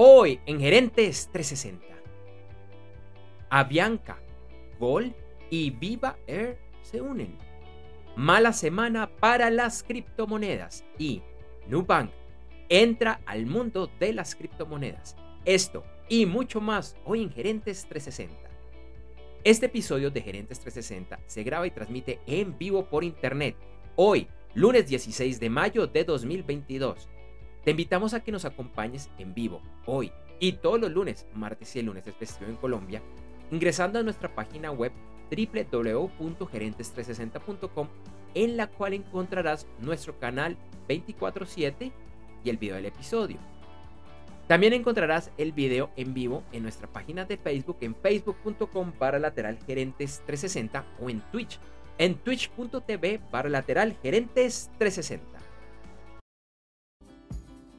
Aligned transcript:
Hoy 0.00 0.38
en 0.46 0.60
Gerentes 0.60 1.28
360. 1.32 1.84
Avianca, 3.50 4.22
Gol 4.78 5.12
y 5.50 5.70
Viva 5.70 6.16
Air 6.28 6.56
se 6.82 7.00
unen. 7.00 7.36
Mala 8.14 8.52
semana 8.52 9.10
para 9.16 9.50
las 9.50 9.82
criptomonedas 9.82 10.84
y 11.00 11.20
Nubank 11.66 12.12
entra 12.68 13.20
al 13.26 13.46
mundo 13.46 13.90
de 13.98 14.12
las 14.12 14.36
criptomonedas. 14.36 15.16
Esto 15.44 15.82
y 16.08 16.26
mucho 16.26 16.60
más 16.60 16.94
hoy 17.04 17.24
en 17.24 17.32
Gerentes 17.32 17.84
360. 17.88 18.48
Este 19.42 19.66
episodio 19.66 20.12
de 20.12 20.20
Gerentes 20.20 20.60
360 20.60 21.18
se 21.26 21.42
graba 21.42 21.66
y 21.66 21.72
transmite 21.72 22.20
en 22.28 22.56
vivo 22.56 22.84
por 22.84 23.02
internet 23.02 23.56
hoy, 23.96 24.28
lunes 24.54 24.86
16 24.86 25.40
de 25.40 25.50
mayo 25.50 25.88
de 25.88 26.04
2022 26.04 27.08
te 27.68 27.72
invitamos 27.72 28.14
a 28.14 28.20
que 28.20 28.32
nos 28.32 28.46
acompañes 28.46 29.10
en 29.18 29.34
vivo 29.34 29.60
hoy 29.84 30.10
y 30.40 30.52
todos 30.52 30.80
los 30.80 30.90
lunes, 30.90 31.26
martes 31.34 31.76
y 31.76 31.80
el 31.80 31.84
lunes 31.84 32.06
es 32.06 32.14
festivo 32.14 32.48
en 32.48 32.56
Colombia, 32.56 33.02
ingresando 33.50 33.98
a 33.98 34.02
nuestra 34.02 34.34
página 34.34 34.70
web 34.70 34.90
www.gerentes360.com 35.30 37.88
en 38.32 38.56
la 38.56 38.68
cual 38.68 38.94
encontrarás 38.94 39.66
nuestro 39.80 40.18
canal 40.18 40.56
24/7 40.88 41.92
y 42.42 42.48
el 42.48 42.56
video 42.56 42.76
del 42.76 42.86
episodio. 42.86 43.36
También 44.46 44.72
encontrarás 44.72 45.30
el 45.36 45.52
video 45.52 45.90
en 45.96 46.14
vivo 46.14 46.44
en 46.52 46.62
nuestra 46.62 46.90
página 46.90 47.26
de 47.26 47.36
Facebook 47.36 47.76
en 47.82 47.94
facebook.com 47.94 48.92
para 48.92 49.18
lateral 49.18 49.58
gerentes 49.66 50.22
360 50.24 50.86
o 51.02 51.10
en 51.10 51.20
Twitch 51.30 51.60
en 51.98 52.14
twitch.tv 52.14 53.20
para 53.30 53.50
lateral 53.50 53.94
gerentes 54.02 54.70
360. 54.78 55.37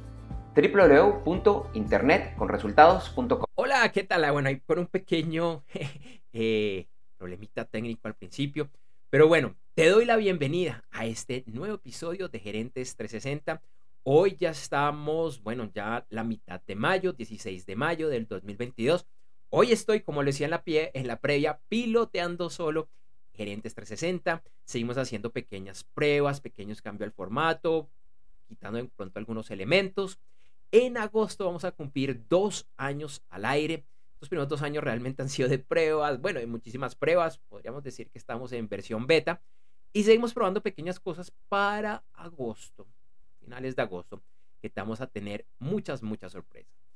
www.internetconresultados.com. 0.56 3.46
Hola, 3.56 3.92
¿qué 3.92 4.04
tal? 4.04 4.26
Ah, 4.26 4.32
bueno, 4.32 4.50
hay 4.50 4.58
por 4.58 4.78
un 4.78 4.86
pequeño 4.88 5.64
eh, 6.34 6.86
problemita 7.18 7.66
técnico 7.66 8.08
al 8.08 8.14
principio. 8.16 8.70
Pero 9.10 9.28
bueno, 9.28 9.56
te 9.74 9.90
doy 9.90 10.06
la 10.06 10.18
bienvenida 10.18 10.84
a 10.92 11.08
este 11.08 11.44
nuevo 11.48 11.74
episodio 11.76 12.30
de 12.30 12.40
Gerentes 12.40 12.96
360. 12.96 13.64
Hoy 14.04 14.38
ya 14.40 14.52
estamos, 14.52 15.42
bueno, 15.42 15.72
ya 15.74 16.06
la 16.10 16.24
mitad 16.24 16.62
de 16.66 16.76
mayo, 16.76 17.14
16 17.14 17.66
de 17.66 17.76
mayo 17.76 18.08
del 18.08 18.28
2022. 18.28 19.08
Hoy 19.50 19.72
estoy, 19.72 20.02
como 20.02 20.22
le 20.22 20.30
decía 20.32 20.46
en 20.46 20.52
la, 20.52 20.64
pie, 20.64 20.92
en 20.94 21.08
la 21.08 21.20
previa, 21.20 21.60
piloteando 21.70 22.52
solo 22.52 22.88
Gerentes 23.40 23.74
360. 23.74 24.44
Seguimos 24.66 24.98
haciendo 24.98 25.32
pequeñas 25.32 25.86
pruebas, 25.86 26.42
pequeños 26.42 26.82
cambios 26.82 27.08
al 27.08 27.14
formato, 27.14 27.90
quitando 28.50 28.80
de 28.80 28.90
pronto 28.90 29.18
algunos 29.18 29.50
elementos. 29.50 30.20
En 30.74 30.98
agosto 30.98 31.46
vamos 31.46 31.64
a 31.64 31.72
cumplir 31.72 32.28
dos 32.28 32.68
años 32.76 33.24
al 33.30 33.46
aire. 33.46 33.86
Los 34.20 34.28
primeros 34.28 34.50
dos 34.50 34.62
años 34.62 34.84
realmente 34.84 35.22
han 35.22 35.30
sido 35.30 35.48
de 35.48 35.58
pruebas, 35.58 36.20
bueno, 36.20 36.40
hay 36.40 36.48
muchísimas 36.48 36.96
pruebas. 36.96 37.38
Podríamos 37.38 37.82
decir 37.82 38.10
que 38.10 38.18
estamos 38.18 38.52
en 38.52 38.68
versión 38.68 39.08
beta. 39.08 39.42
Y 39.94 40.04
seguimos 40.04 40.34
probando 40.34 40.62
pequeñas 40.62 41.00
cosas 41.00 41.32
para 41.48 42.04
agosto, 42.12 42.88
finales 43.40 43.74
de 43.74 43.84
agosto, 43.84 44.22
que 44.62 44.70
vamos 44.76 45.00
a 45.00 45.08
tener 45.08 45.46
muchas, 45.60 46.04
muchas 46.04 46.34
sorpresas. 46.34 46.89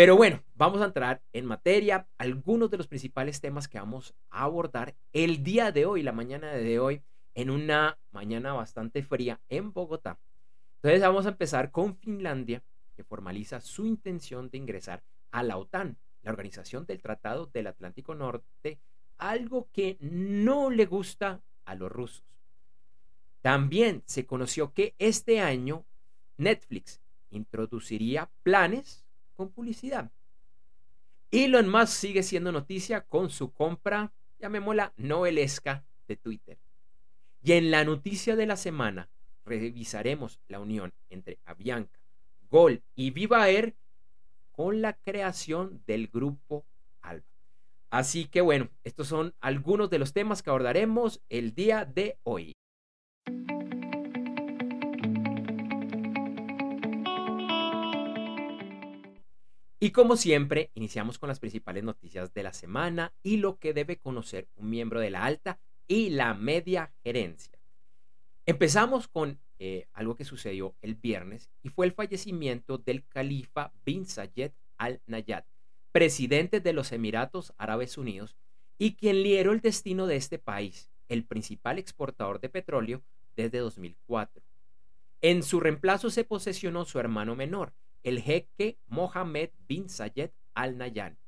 Pero 0.00 0.16
bueno, 0.16 0.42
vamos 0.54 0.80
a 0.80 0.86
entrar 0.86 1.20
en 1.34 1.44
materia. 1.44 2.08
Algunos 2.16 2.70
de 2.70 2.78
los 2.78 2.88
principales 2.88 3.42
temas 3.42 3.68
que 3.68 3.78
vamos 3.78 4.14
a 4.30 4.44
abordar 4.44 4.96
el 5.12 5.42
día 5.42 5.72
de 5.72 5.84
hoy, 5.84 6.02
la 6.02 6.12
mañana 6.12 6.54
de 6.54 6.78
hoy, 6.78 7.02
en 7.34 7.50
una 7.50 7.98
mañana 8.10 8.54
bastante 8.54 9.02
fría 9.02 9.42
en 9.50 9.74
Bogotá. 9.74 10.18
Entonces 10.76 11.02
vamos 11.02 11.26
a 11.26 11.28
empezar 11.28 11.70
con 11.70 11.96
Finlandia, 11.96 12.62
que 12.96 13.04
formaliza 13.04 13.60
su 13.60 13.84
intención 13.84 14.48
de 14.48 14.56
ingresar 14.56 15.02
a 15.32 15.42
la 15.42 15.58
OTAN, 15.58 15.98
la 16.22 16.30
Organización 16.30 16.86
del 16.86 17.02
Tratado 17.02 17.50
del 17.52 17.66
Atlántico 17.66 18.14
Norte, 18.14 18.80
algo 19.18 19.68
que 19.70 19.98
no 20.00 20.70
le 20.70 20.86
gusta 20.86 21.42
a 21.66 21.74
los 21.74 21.92
rusos. 21.92 22.24
También 23.42 24.02
se 24.06 24.24
conoció 24.24 24.72
que 24.72 24.94
este 24.98 25.40
año 25.40 25.84
Netflix 26.38 27.02
introduciría 27.28 28.30
planes 28.42 29.04
con 29.40 29.52
publicidad. 29.52 30.12
Elon 31.30 31.66
Musk 31.66 31.94
sigue 31.94 32.22
siendo 32.22 32.52
noticia 32.52 33.00
con 33.00 33.30
su 33.30 33.54
compra, 33.54 34.12
llamémosla 34.38 34.92
novelesca, 34.98 35.82
de 36.06 36.16
Twitter. 36.16 36.58
Y 37.42 37.52
en 37.52 37.70
la 37.70 37.82
noticia 37.84 38.36
de 38.36 38.44
la 38.44 38.58
semana 38.58 39.08
revisaremos 39.46 40.40
la 40.48 40.60
unión 40.60 40.92
entre 41.08 41.38
Avianca, 41.46 41.98
Gol 42.50 42.82
y 42.94 43.12
Viva 43.12 43.48
Air 43.48 43.74
con 44.52 44.82
la 44.82 44.92
creación 44.92 45.82
del 45.86 46.08
grupo 46.08 46.66
Alba. 47.00 47.24
Así 47.88 48.26
que 48.26 48.42
bueno, 48.42 48.68
estos 48.84 49.08
son 49.08 49.34
algunos 49.40 49.88
de 49.88 50.00
los 50.00 50.12
temas 50.12 50.42
que 50.42 50.50
abordaremos 50.50 51.22
el 51.30 51.54
día 51.54 51.86
de 51.86 52.18
hoy. 52.24 52.59
Y 59.82 59.92
como 59.92 60.18
siempre, 60.18 60.70
iniciamos 60.74 61.18
con 61.18 61.30
las 61.30 61.40
principales 61.40 61.82
noticias 61.82 62.34
de 62.34 62.42
la 62.42 62.52
semana 62.52 63.14
y 63.22 63.38
lo 63.38 63.58
que 63.58 63.72
debe 63.72 63.96
conocer 63.96 64.46
un 64.56 64.68
miembro 64.68 65.00
de 65.00 65.08
la 65.08 65.24
alta 65.24 65.58
y 65.88 66.10
la 66.10 66.34
media 66.34 66.92
gerencia. 67.02 67.58
Empezamos 68.44 69.08
con 69.08 69.40
eh, 69.58 69.88
algo 69.94 70.16
que 70.16 70.26
sucedió 70.26 70.76
el 70.82 70.96
viernes 70.96 71.48
y 71.62 71.70
fue 71.70 71.86
el 71.86 71.92
fallecimiento 71.92 72.76
del 72.76 73.06
califa 73.06 73.72
bin 73.82 74.04
Zayed 74.04 74.52
al 74.76 75.00
Nayat, 75.06 75.46
presidente 75.92 76.60
de 76.60 76.74
los 76.74 76.92
Emiratos 76.92 77.54
Árabes 77.56 77.96
Unidos 77.96 78.36
y 78.76 78.96
quien 78.96 79.22
lideró 79.22 79.52
el 79.52 79.62
destino 79.62 80.06
de 80.06 80.16
este 80.16 80.38
país, 80.38 80.90
el 81.08 81.24
principal 81.24 81.78
exportador 81.78 82.38
de 82.40 82.50
petróleo 82.50 83.02
desde 83.34 83.58
2004. 83.58 84.42
En 85.22 85.42
su 85.42 85.58
reemplazo 85.58 86.10
se 86.10 86.24
posesionó 86.24 86.84
su 86.84 86.98
hermano 86.98 87.34
menor, 87.34 87.72
el 88.02 88.20
jeque 88.20 88.78
Mohammed 88.86 89.50
bin 89.68 89.88
Zayed 89.88 90.30
Al 90.54 90.78
Nahyan. 90.78 91.18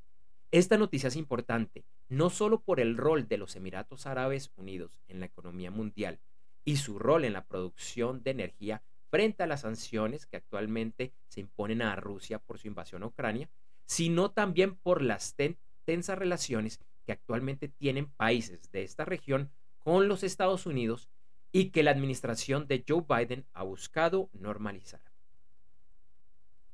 Esta 0.50 0.76
noticia 0.76 1.08
es 1.08 1.16
importante, 1.16 1.84
no 2.08 2.30
solo 2.30 2.60
por 2.60 2.80
el 2.80 2.96
rol 2.96 3.28
de 3.28 3.38
los 3.38 3.56
Emiratos 3.56 4.06
Árabes 4.06 4.52
Unidos 4.56 5.00
en 5.08 5.20
la 5.20 5.26
economía 5.26 5.70
mundial 5.70 6.20
y 6.64 6.76
su 6.76 6.98
rol 6.98 7.24
en 7.24 7.32
la 7.32 7.44
producción 7.44 8.22
de 8.22 8.30
energía 8.32 8.82
frente 9.10 9.42
a 9.42 9.46
las 9.46 9.62
sanciones 9.62 10.26
que 10.26 10.36
actualmente 10.36 11.12
se 11.28 11.40
imponen 11.40 11.82
a 11.82 11.96
Rusia 11.96 12.38
por 12.38 12.58
su 12.58 12.68
invasión 12.68 13.02
a 13.02 13.06
Ucrania, 13.06 13.50
sino 13.86 14.30
también 14.30 14.76
por 14.76 15.02
las 15.02 15.36
tensas 15.84 16.18
relaciones 16.18 16.80
que 17.04 17.12
actualmente 17.12 17.68
tienen 17.68 18.06
países 18.06 18.70
de 18.72 18.82
esta 18.82 19.04
región 19.04 19.50
con 19.78 20.08
los 20.08 20.22
Estados 20.22 20.66
Unidos 20.66 21.10
y 21.50 21.70
que 21.70 21.82
la 21.82 21.90
administración 21.90 22.66
de 22.66 22.84
Joe 22.88 23.04
Biden 23.06 23.44
ha 23.52 23.64
buscado 23.64 24.30
normalizar. 24.32 25.11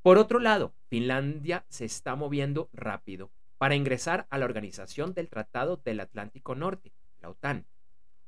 Por 0.08 0.16
otro 0.16 0.38
lado, 0.38 0.72
Finlandia 0.88 1.66
se 1.68 1.84
está 1.84 2.16
moviendo 2.16 2.70
rápido 2.72 3.30
para 3.58 3.74
ingresar 3.74 4.26
a 4.30 4.38
la 4.38 4.46
Organización 4.46 5.12
del 5.12 5.28
Tratado 5.28 5.82
del 5.84 6.00
Atlántico 6.00 6.54
Norte, 6.54 6.94
la 7.20 7.28
OTAN, 7.28 7.66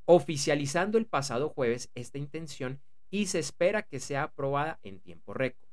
oficializando 0.05 0.99
el 0.99 1.07
pasado 1.07 1.49
jueves 1.49 1.89
esta 1.95 2.19
intención 2.19 2.79
y 3.09 3.25
se 3.25 3.39
espera 3.39 3.81
que 3.81 3.99
sea 3.99 4.21
aprobada 4.21 4.79
en 4.83 4.99
tiempo 4.99 5.33
récord. 5.33 5.71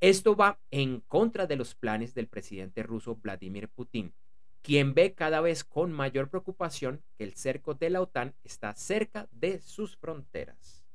Esto 0.00 0.36
va 0.36 0.58
en 0.70 1.00
contra 1.00 1.46
de 1.46 1.56
los 1.56 1.74
planes 1.74 2.14
del 2.14 2.28
presidente 2.28 2.82
ruso 2.82 3.16
Vladimir 3.16 3.68
Putin, 3.68 4.14
quien 4.62 4.94
ve 4.94 5.12
cada 5.12 5.42
vez 5.42 5.64
con 5.64 5.92
mayor 5.92 6.30
preocupación 6.30 7.02
que 7.18 7.24
el 7.24 7.34
cerco 7.34 7.74
de 7.74 7.90
la 7.90 8.00
OTAN 8.00 8.34
está 8.42 8.74
cerca 8.74 9.28
de 9.32 9.60
sus 9.60 9.98
fronteras. 9.98 10.85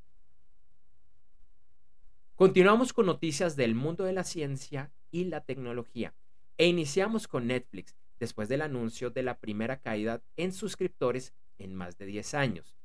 Continuamos 2.41 2.91
con 2.91 3.05
noticias 3.05 3.55
del 3.55 3.75
mundo 3.75 4.03
de 4.03 4.13
la 4.13 4.23
ciencia 4.23 4.91
y 5.11 5.25
la 5.25 5.41
tecnología 5.41 6.15
e 6.57 6.65
iniciamos 6.65 7.27
con 7.27 7.45
Netflix 7.45 7.95
después 8.19 8.49
del 8.49 8.63
anuncio 8.63 9.11
de 9.11 9.21
la 9.21 9.37
primera 9.37 9.77
caída 9.77 10.23
en 10.37 10.51
suscriptores 10.51 11.35
en 11.59 11.75
más 11.75 11.99
de 11.99 12.07
10 12.07 12.33
años. 12.33 12.75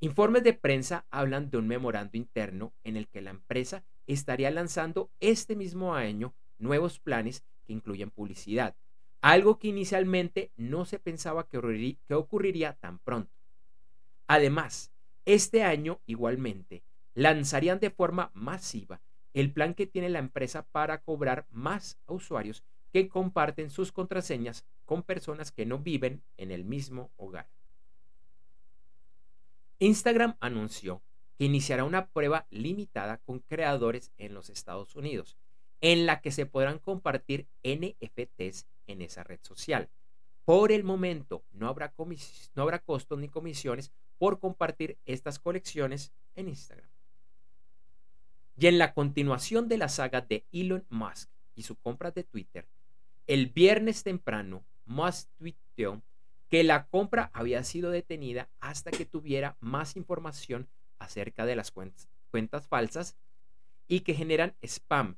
Informes 0.00 0.42
de 0.42 0.52
prensa 0.52 1.06
hablan 1.10 1.48
de 1.48 1.58
un 1.58 1.68
memorando 1.68 2.18
interno 2.18 2.74
en 2.82 2.96
el 2.96 3.06
que 3.06 3.22
la 3.22 3.30
empresa 3.30 3.84
estaría 4.08 4.50
lanzando 4.50 5.12
este 5.20 5.54
mismo 5.54 5.94
año 5.94 6.34
nuevos 6.58 6.98
planes 6.98 7.44
que 7.66 7.74
incluyen 7.74 8.10
publicidad, 8.10 8.74
algo 9.20 9.60
que 9.60 9.68
inicialmente 9.68 10.50
no 10.56 10.86
se 10.86 10.98
pensaba 10.98 11.46
que 11.46 11.58
ocurriría, 12.16 12.72
tan 12.72 12.98
pronto. 12.98 13.30
Además, 14.26 14.90
este 15.24 15.62
año 15.62 16.00
igualmente 16.04 16.82
lanzarían 17.18 17.80
de 17.80 17.90
forma 17.90 18.30
masiva 18.32 19.00
el 19.34 19.52
plan 19.52 19.74
que 19.74 19.88
tiene 19.88 20.08
la 20.08 20.20
empresa 20.20 20.68
para 20.70 21.02
cobrar 21.02 21.46
más 21.50 21.98
a 22.06 22.12
usuarios 22.12 22.62
que 22.92 23.08
comparten 23.08 23.70
sus 23.70 23.90
contraseñas 23.90 24.64
con 24.84 25.02
personas 25.02 25.50
que 25.50 25.66
no 25.66 25.80
viven 25.80 26.22
en 26.36 26.52
el 26.52 26.64
mismo 26.64 27.10
hogar. 27.16 27.48
Instagram 29.80 30.36
anunció 30.38 31.02
que 31.36 31.44
iniciará 31.44 31.82
una 31.82 32.06
prueba 32.06 32.46
limitada 32.50 33.18
con 33.18 33.40
creadores 33.40 34.12
en 34.16 34.32
los 34.32 34.48
Estados 34.48 34.94
Unidos, 34.94 35.36
en 35.80 36.06
la 36.06 36.20
que 36.20 36.30
se 36.30 36.46
podrán 36.46 36.78
compartir 36.78 37.48
NFTs 37.64 38.66
en 38.86 39.02
esa 39.02 39.24
red 39.24 39.40
social. 39.42 39.90
Por 40.44 40.70
el 40.70 40.84
momento 40.84 41.44
no 41.50 41.66
habrá, 41.66 41.92
no 42.54 42.62
habrá 42.62 42.78
costos 42.78 43.18
ni 43.18 43.28
comisiones 43.28 43.90
por 44.18 44.38
compartir 44.38 44.98
estas 45.04 45.40
colecciones 45.40 46.12
en 46.36 46.48
Instagram. 46.48 46.88
Y 48.60 48.66
en 48.66 48.78
la 48.78 48.92
continuación 48.92 49.68
de 49.68 49.78
la 49.78 49.88
saga 49.88 50.20
de 50.20 50.44
Elon 50.50 50.84
Musk 50.90 51.30
y 51.54 51.62
su 51.62 51.76
compra 51.76 52.10
de 52.10 52.24
Twitter, 52.24 52.66
el 53.28 53.46
viernes 53.46 54.02
temprano, 54.02 54.64
Musk 54.84 55.28
tuiteó 55.38 56.02
que 56.48 56.64
la 56.64 56.86
compra 56.86 57.30
había 57.34 57.62
sido 57.62 57.92
detenida 57.92 58.48
hasta 58.58 58.90
que 58.90 59.04
tuviera 59.04 59.56
más 59.60 59.96
información 59.96 60.68
acerca 60.98 61.46
de 61.46 61.54
las 61.54 61.70
cuentas, 61.70 62.08
cuentas 62.32 62.66
falsas 62.66 63.16
y 63.86 64.00
que 64.00 64.14
generan 64.14 64.56
spam 64.62 65.16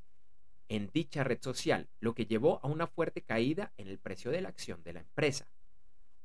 en 0.69 0.91
dicha 0.93 1.25
red 1.25 1.39
social, 1.41 1.89
lo 1.99 2.15
que 2.15 2.27
llevó 2.27 2.61
a 2.63 2.69
una 2.69 2.87
fuerte 2.87 3.23
caída 3.23 3.73
en 3.79 3.89
el 3.89 3.99
precio 3.99 4.31
de 4.31 4.43
la 4.43 4.51
acción 4.51 4.83
de 4.83 4.93
la 4.93 5.01
empresa. 5.01 5.47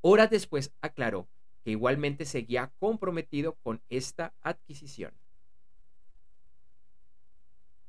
Horas 0.02 0.30
después 0.30 0.74
aclaró 0.82 1.30
que 1.64 1.72
igualmente 1.72 2.26
seguía 2.26 2.74
comprometido 2.78 3.56
con 3.64 3.82
esta 3.90 4.34
adquisición. 4.42 5.14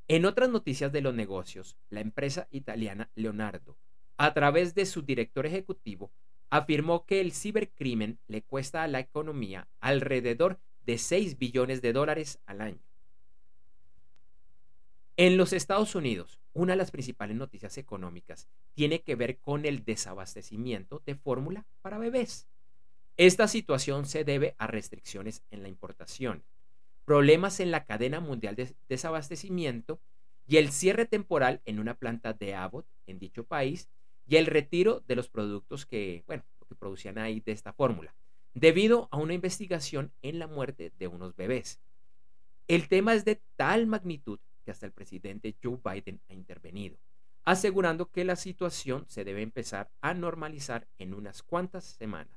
En 0.09 0.25
otras 0.25 0.49
noticias 0.49 0.93
de 0.93 1.01
los 1.01 1.15
negocios, 1.15 1.77
la 1.91 2.01
empresa 2.01 2.47
italiana 2.51 3.11
Leonardo, 3.17 3.77
a 4.17 4.33
través 4.35 4.75
de 4.75 4.87
su 4.87 5.03
director 5.03 5.47
ejecutivo, 5.47 6.13
afirmó 6.49 7.07
que 7.07 7.21
el 7.21 7.33
cibercrimen 7.33 8.21
le 8.29 8.43
cuesta 8.43 8.85
a 8.85 8.89
la 8.89 9.01
economía 9.01 9.67
alrededor 9.81 10.61
de 10.85 10.99
6 10.99 11.39
billones 11.39 11.83
de 11.83 11.93
dólares 11.93 12.39
al 12.47 12.61
año. 12.61 12.79
En 15.17 15.37
los 15.37 15.53
Estados 15.53 15.97
Unidos, 15.97 16.39
una 16.53 16.75
de 16.75 16.77
las 16.77 16.93
principales 16.93 17.37
noticias 17.37 17.77
económicas 17.77 18.49
tiene 18.75 19.03
que 19.03 19.17
ver 19.17 19.39
con 19.39 19.67
el 19.67 19.85
desabastecimiento 19.85 21.03
de 21.05 21.17
fórmula 21.17 21.67
para 21.83 21.99
bebés. 21.99 22.47
Esta 23.17 23.49
situación 23.49 24.07
se 24.07 24.23
debe 24.25 24.55
a 24.59 24.69
restricciones 24.69 25.43
en 25.51 25.63
la 25.63 25.69
importación, 25.69 26.45
problemas 27.07 27.61
en 27.61 27.71
la 27.71 27.85
cadena 27.87 28.21
mundial 28.21 28.57
de 28.57 28.75
desabastecimiento 28.89 30.01
y 30.47 30.59
el 30.59 30.71
cierre 30.71 31.07
temporal 31.07 31.63
en 31.65 31.79
una 31.79 31.95
planta 31.95 32.35
de 32.35 32.55
Abbott 32.55 32.87
en 33.07 33.19
dicho 33.19 33.45
país 33.45 33.89
y 34.27 34.37
el 34.37 34.47
retiro 34.47 35.01
de 35.07 35.17
los 35.17 35.31
productos 35.31 35.87
que, 35.87 36.25
bueno, 36.27 36.45
que 36.69 36.75
producían 36.75 37.17
ahí 37.17 37.41
de 37.41 37.53
esta 37.53 37.73
fórmula, 37.73 38.15
debido 38.55 39.09
a 39.13 39.19
una 39.19 39.35
investigación 39.35 40.13
en 40.21 40.41
la 40.41 40.49
muerte 40.49 40.93
de 40.99 41.07
unos 41.07 41.37
bebés. 41.37 41.81
El 42.67 42.89
tema 42.89 43.15
es 43.15 43.25
de 43.25 43.41
tal 43.55 43.87
magnitud 43.87 44.41
que 44.65 44.73
hasta 44.73 44.87
el 44.87 44.93
presidente 44.93 45.55
Joe 45.63 45.79
Biden 45.85 46.21
ha 46.29 46.35
intervenido, 46.35 46.99
asegurando 47.45 48.11
que 48.11 48.25
la 48.25 48.35
situación 48.35 49.05
se 49.07 49.23
debe 49.23 49.43
empezar 49.43 49.93
a 50.01 50.13
normalizar 50.13 50.89
en 50.99 51.15
unas 51.15 51.45
cuantas 51.45 51.85
semanas. 51.85 52.37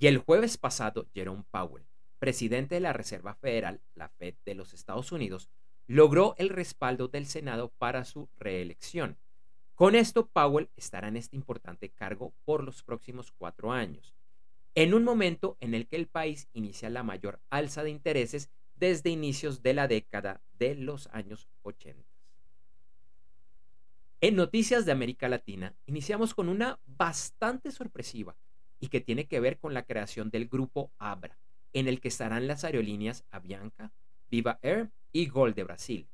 Y 0.00 0.08
el 0.08 0.18
jueves 0.18 0.58
pasado, 0.58 1.06
Jerome 1.14 1.44
Powell, 1.52 1.84
presidente 2.20 2.76
de 2.76 2.80
la 2.80 2.92
Reserva 2.92 3.34
Federal, 3.34 3.80
la 3.96 4.08
Fed 4.10 4.36
de 4.44 4.54
los 4.54 4.74
Estados 4.74 5.10
Unidos, 5.10 5.50
logró 5.88 6.36
el 6.38 6.50
respaldo 6.50 7.08
del 7.08 7.26
Senado 7.26 7.72
para 7.78 8.04
su 8.04 8.28
reelección 8.38 9.18
con 9.80 9.94
esto, 9.94 10.26
Powell 10.26 10.68
estará 10.76 11.08
en 11.08 11.16
este 11.16 11.36
importante 11.36 11.88
cargo 11.88 12.34
por 12.44 12.62
los 12.62 12.82
próximos 12.82 13.32
cuatro 13.32 13.72
años, 13.72 14.14
en 14.74 14.92
un 14.92 15.04
momento 15.04 15.56
en 15.58 15.72
el 15.72 15.88
que 15.88 15.96
el 15.96 16.06
país 16.06 16.50
inicia 16.52 16.90
la 16.90 17.02
mayor 17.02 17.40
alza 17.48 17.82
de 17.82 17.88
intereses 17.88 18.50
desde 18.74 19.08
inicios 19.08 19.62
de 19.62 19.72
la 19.72 19.88
década 19.88 20.42
de 20.52 20.74
los 20.74 21.06
años 21.14 21.48
80. 21.62 22.06
En 24.20 24.36
Noticias 24.36 24.84
de 24.84 24.92
América 24.92 25.30
Latina, 25.30 25.74
iniciamos 25.86 26.34
con 26.34 26.50
una 26.50 26.78
bastante 26.84 27.70
sorpresiva 27.70 28.36
y 28.80 28.88
que 28.88 29.00
tiene 29.00 29.28
que 29.28 29.40
ver 29.40 29.58
con 29.58 29.72
la 29.72 29.84
creación 29.84 30.28
del 30.28 30.46
grupo 30.46 30.92
Abra, 30.98 31.38
en 31.72 31.88
el 31.88 32.00
que 32.00 32.08
estarán 32.08 32.46
las 32.46 32.64
aerolíneas 32.64 33.24
Avianca, 33.30 33.92
Viva 34.30 34.58
Air 34.62 34.90
y 35.12 35.26
Gol 35.26 35.54
de 35.54 35.64
Brasil. 35.64 36.08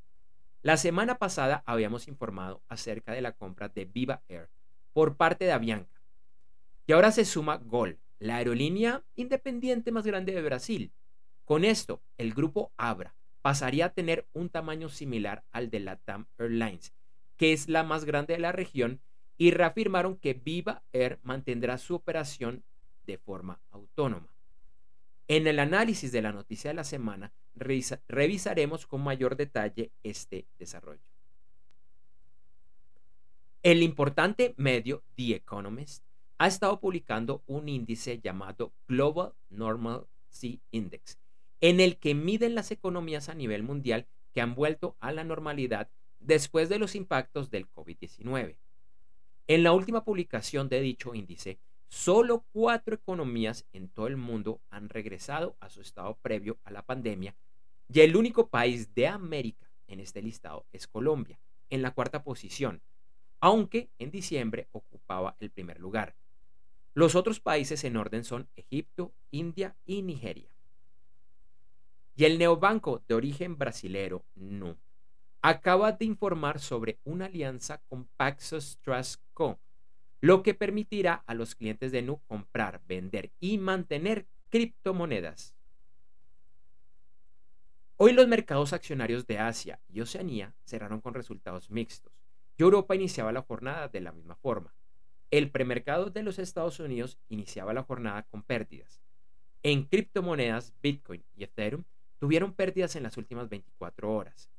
La 0.62 0.76
semana 0.76 1.19
pasada 1.19 1.62
habíamos 1.67 2.08
informado 2.08 2.62
acerca 2.69 3.12
de 3.12 3.20
la 3.20 3.32
compra 3.32 3.69
de 3.69 3.85
Viva 3.85 4.23
Air 4.29 4.50
por 4.93 5.17
parte 5.17 5.44
de 5.44 5.53
Avianca. 5.53 6.03
Y 6.87 6.93
ahora 6.93 7.12
se 7.12 7.25
suma 7.25 7.58
Gol, 7.58 7.99
la 8.19 8.37
aerolínea 8.37 9.05
independiente 9.14 9.93
más 9.93 10.06
grande 10.06 10.32
de 10.32 10.43
Brasil. 10.43 10.93
Con 11.44 11.64
esto, 11.64 12.03
el 12.17 12.35
grupo 12.35 12.73
Abra 12.76 13.14
pasaría 13.43 13.87
a 13.87 13.93
tener 13.93 14.26
un 14.32 14.49
tamaño 14.49 14.88
similar 14.88 15.44
al 15.53 15.70
de 15.70 15.81
la 15.81 15.97
TAM 15.97 16.26
Airlines, 16.38 16.93
que 17.37 17.53
es 17.53 17.69
la 17.69 17.85
más 17.85 18.05
grande 18.05 18.35
de 18.35 18.41
la 18.41 18.53
región, 18.53 19.00
y 19.38 19.50
reafirmaron 19.50 20.17
que 20.17 20.35
Viva 20.35 20.82
Air 20.93 21.20
mantendrá 21.23 21.79
su 21.79 21.94
operación 21.94 22.64
de 23.05 23.19
forma 23.19 23.61
autónoma. 23.70 24.36
En 25.28 25.46
el 25.46 25.58
análisis 25.58 26.12
de 26.12 26.23
la 26.23 26.32
noticia 26.32 26.70
de 26.70 26.75
la 26.75 26.84
semana, 26.84 27.32
revisaremos 27.56 28.87
con 28.87 29.02
mayor 29.02 29.37
detalle 29.37 29.90
este 30.02 30.46
desarrollo. 30.58 31.02
El 33.62 33.82
importante 33.82 34.55
medio 34.56 35.02
The 35.17 35.34
Economist 35.37 36.05
ha 36.38 36.46
estado 36.46 36.78
publicando 36.78 37.43
un 37.46 37.69
índice 37.69 38.20
llamado 38.20 38.73
Global 38.87 39.32
Normal 39.50 40.06
Sea 40.28 40.58
Index, 40.70 41.19
en 41.61 41.81
el 41.81 41.96
que 41.96 42.14
miden 42.14 42.55
las 42.55 42.70
economías 42.70 43.29
a 43.29 43.34
nivel 43.34 43.64
mundial 43.64 44.06
que 44.32 44.41
han 44.41 44.55
vuelto 44.55 44.96
a 45.01 45.10
la 45.10 45.24
normalidad 45.24 45.91
después 46.20 46.69
de 46.69 46.79
los 46.79 46.94
impactos 46.94 47.51
del 47.51 47.69
COVID-19. 47.69 48.56
En 49.48 49.62
la 49.62 49.72
última 49.72 50.05
publicación 50.05 50.69
de 50.69 50.81
dicho 50.81 51.15
índice, 51.15 51.58
solo 51.88 52.44
cuatro 52.52 52.94
economías 52.94 53.66
en 53.72 53.88
todo 53.88 54.06
el 54.06 54.16
mundo 54.16 54.60
han 54.70 54.88
regresado 54.88 55.56
a 55.60 55.70
su 55.70 55.81
estado 55.81 56.16
previo 56.22 56.58
a 56.64 56.70
la 56.70 56.82
pandemia 56.82 57.34
y 57.93 58.00
el 58.00 58.16
único 58.16 58.48
país 58.48 58.94
de 58.94 59.06
América 59.08 59.70
en 59.86 60.00
este 60.00 60.22
listado 60.22 60.66
es 60.72 60.86
Colombia, 60.86 61.38
en 61.70 61.82
la 61.82 61.93
cuarta 61.93 62.22
posición, 62.22 62.82
aunque 63.40 63.90
en 63.98 64.10
diciembre 64.10 64.69
ocupaba 64.72 65.36
el 65.40 65.50
primer 65.50 65.81
lugar. 65.81 66.16
Los 66.94 67.14
otros 67.14 67.40
países 67.40 67.84
en 67.84 67.96
orden 67.96 68.24
son 68.24 68.48
Egipto, 68.56 69.12
India 69.31 69.76
y 69.84 70.02
Nigeria. 70.02 70.48
Y 72.16 72.24
el 72.24 72.38
neobanco 72.38 73.02
de 73.06 73.14
origen 73.14 73.58
brasilero, 73.58 74.24
NU, 74.34 74.76
acaba 75.43 75.93
de 75.93 76.06
informar 76.06 76.58
sobre 76.58 76.98
una 77.05 77.26
alianza 77.26 77.82
con 77.88 78.06
Paxos 78.16 78.78
Trust 78.82 79.20
Co., 79.34 79.60
lo 80.20 80.43
que 80.43 80.55
permitirá 80.55 81.23
a 81.27 81.35
los 81.35 81.55
clientes 81.55 81.93
de 81.93 82.03
NU 82.03 82.20
comprar, 82.27 82.82
vender 82.87 83.32
y 83.41 83.58
mantener 83.58 84.27
criptomonedas. 84.51 85.55
Hoy 87.96 88.13
los 88.13 88.29
mercados 88.29 88.73
accionarios 88.73 89.27
de 89.27 89.39
Asia 89.39 89.81
y 89.89 90.01
Oceanía 90.01 90.55
cerraron 90.65 91.01
con 91.01 91.15
resultados 91.15 91.70
mixtos 91.70 92.13
y 92.58 92.63
Europa 92.63 92.94
iniciaba 92.94 93.32
la 93.32 93.43
jornada 93.43 93.89
de 93.89 94.01
la 94.01 94.13
misma 94.13 94.37
forma. 94.37 94.75
El 95.31 95.51
premercado 95.51 96.11
de 96.11 96.23
los 96.23 96.39
Estados 96.39 96.79
Unidos 96.79 97.19
iniciaba 97.29 97.75
la 97.75 97.82
jornada 97.82 98.23
con 98.25 98.43
pérdidas. 98.43 99.03
En 99.63 99.85
criptomonedas, 99.85 100.73
Bitcoin 100.82 101.25
y 101.35 101.44
Ethereum 101.44 101.85
tuvieron 102.19 102.55
pérdidas 102.55 102.96
en 102.96 103.03
las 103.03 103.17
últimas 103.17 103.49
24 103.49 104.15
horas. 104.15 104.51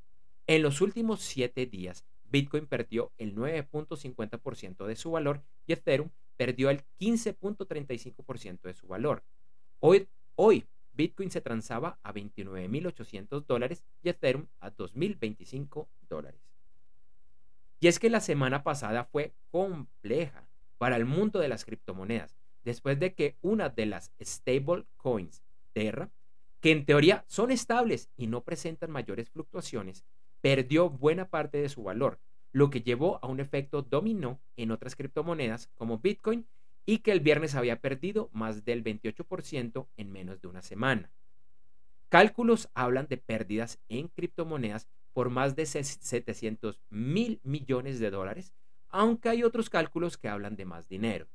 En 0.46 0.62
los 0.62 0.80
últimos 0.80 1.22
7 1.22 1.66
días, 1.66 2.04
Bitcoin 2.30 2.66
perdió 2.66 3.12
el 3.18 3.34
9.50% 3.34 4.86
de 4.86 4.96
su 4.96 5.10
valor 5.10 5.42
y 5.66 5.72
Ethereum 5.72 6.10
perdió 6.36 6.70
el 6.70 6.84
15.35% 7.00 8.62
de 8.62 8.74
su 8.74 8.86
valor. 8.86 9.22
Hoy, 9.80 10.08
hoy 10.36 10.66
Bitcoin 10.92 11.30
se 11.30 11.40
transaba 11.40 11.98
a 12.02 12.12
29.800 12.12 13.46
dólares 13.46 13.84
y 14.02 14.08
Ethereum 14.08 14.46
a 14.60 14.70
2.025 14.72 15.86
dólares. 16.08 16.40
Y 17.80 17.86
es 17.86 17.98
que 17.98 18.10
la 18.10 18.20
semana 18.20 18.62
pasada 18.62 19.04
fue 19.04 19.32
compleja 19.50 20.48
para 20.78 20.96
el 20.96 21.04
mundo 21.04 21.38
de 21.38 21.48
las 21.48 21.64
criptomonedas, 21.64 22.36
después 22.64 22.98
de 22.98 23.14
que 23.14 23.36
una 23.40 23.68
de 23.68 23.86
las 23.86 24.12
stable 24.20 24.84
coins, 24.96 25.42
Terra, 25.72 26.10
que 26.60 26.72
en 26.72 26.84
teoría 26.84 27.24
son 27.28 27.50
estables 27.52 28.10
y 28.16 28.26
no 28.26 28.42
presentan 28.42 28.90
mayores 28.90 29.30
fluctuaciones, 29.30 30.04
perdió 30.40 30.90
buena 30.90 31.28
parte 31.28 31.58
de 31.58 31.68
su 31.68 31.82
valor, 31.82 32.20
lo 32.52 32.70
que 32.70 32.82
llevó 32.82 33.18
a 33.22 33.26
un 33.26 33.40
efecto 33.40 33.82
dominó 33.82 34.40
en 34.56 34.70
otras 34.70 34.96
criptomonedas 34.96 35.68
como 35.74 35.98
Bitcoin 35.98 36.46
y 36.86 36.98
que 36.98 37.12
el 37.12 37.20
viernes 37.20 37.54
había 37.54 37.80
perdido 37.80 38.30
más 38.32 38.64
del 38.64 38.82
28% 38.82 39.88
en 39.96 40.10
menos 40.10 40.40
de 40.40 40.48
una 40.48 40.62
semana. 40.62 41.12
Cálculos 42.08 42.70
hablan 42.72 43.06
de 43.08 43.18
pérdidas 43.18 43.78
en 43.88 44.08
criptomonedas 44.08 44.88
por 45.12 45.28
más 45.28 45.56
de 45.56 45.66
700 45.66 46.80
mil 46.88 47.40
millones 47.42 47.98
de 47.98 48.10
dólares, 48.10 48.54
aunque 48.88 49.28
hay 49.28 49.42
otros 49.42 49.68
cálculos 49.68 50.16
que 50.16 50.28
hablan 50.28 50.56
de 50.56 50.64
más 50.64 50.88
dinero. 50.88 51.28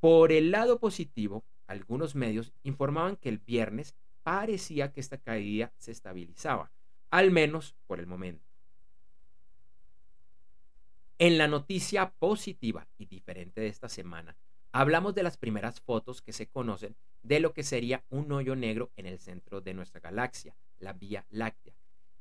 Por 0.00 0.32
el 0.32 0.50
lado 0.50 0.78
positivo, 0.80 1.44
algunos 1.66 2.14
medios 2.14 2.52
informaban 2.62 3.16
que 3.16 3.28
el 3.28 3.38
viernes 3.38 3.94
parecía 4.22 4.92
que 4.92 5.00
esta 5.00 5.18
caída 5.18 5.72
se 5.76 5.92
estabilizaba, 5.92 6.72
al 7.12 7.30
menos 7.30 7.76
por 7.86 8.00
el 8.00 8.06
momento. 8.06 8.42
En 11.18 11.38
la 11.38 11.46
noticia 11.46 12.10
positiva 12.10 12.88
y 12.98 13.04
diferente 13.04 13.60
de 13.60 13.68
esta 13.68 13.88
semana, 13.88 14.34
hablamos 14.72 15.14
de 15.14 15.22
las 15.22 15.36
primeras 15.36 15.80
fotos 15.80 16.22
que 16.22 16.32
se 16.32 16.48
conocen 16.48 16.96
de 17.22 17.38
lo 17.38 17.52
que 17.52 17.62
sería 17.62 18.02
un 18.08 18.32
hoyo 18.32 18.56
negro 18.56 18.90
en 18.96 19.06
el 19.06 19.20
centro 19.20 19.60
de 19.60 19.74
nuestra 19.74 20.00
galaxia, 20.00 20.56
la 20.78 20.94
Vía 20.94 21.26
Láctea. 21.28 21.74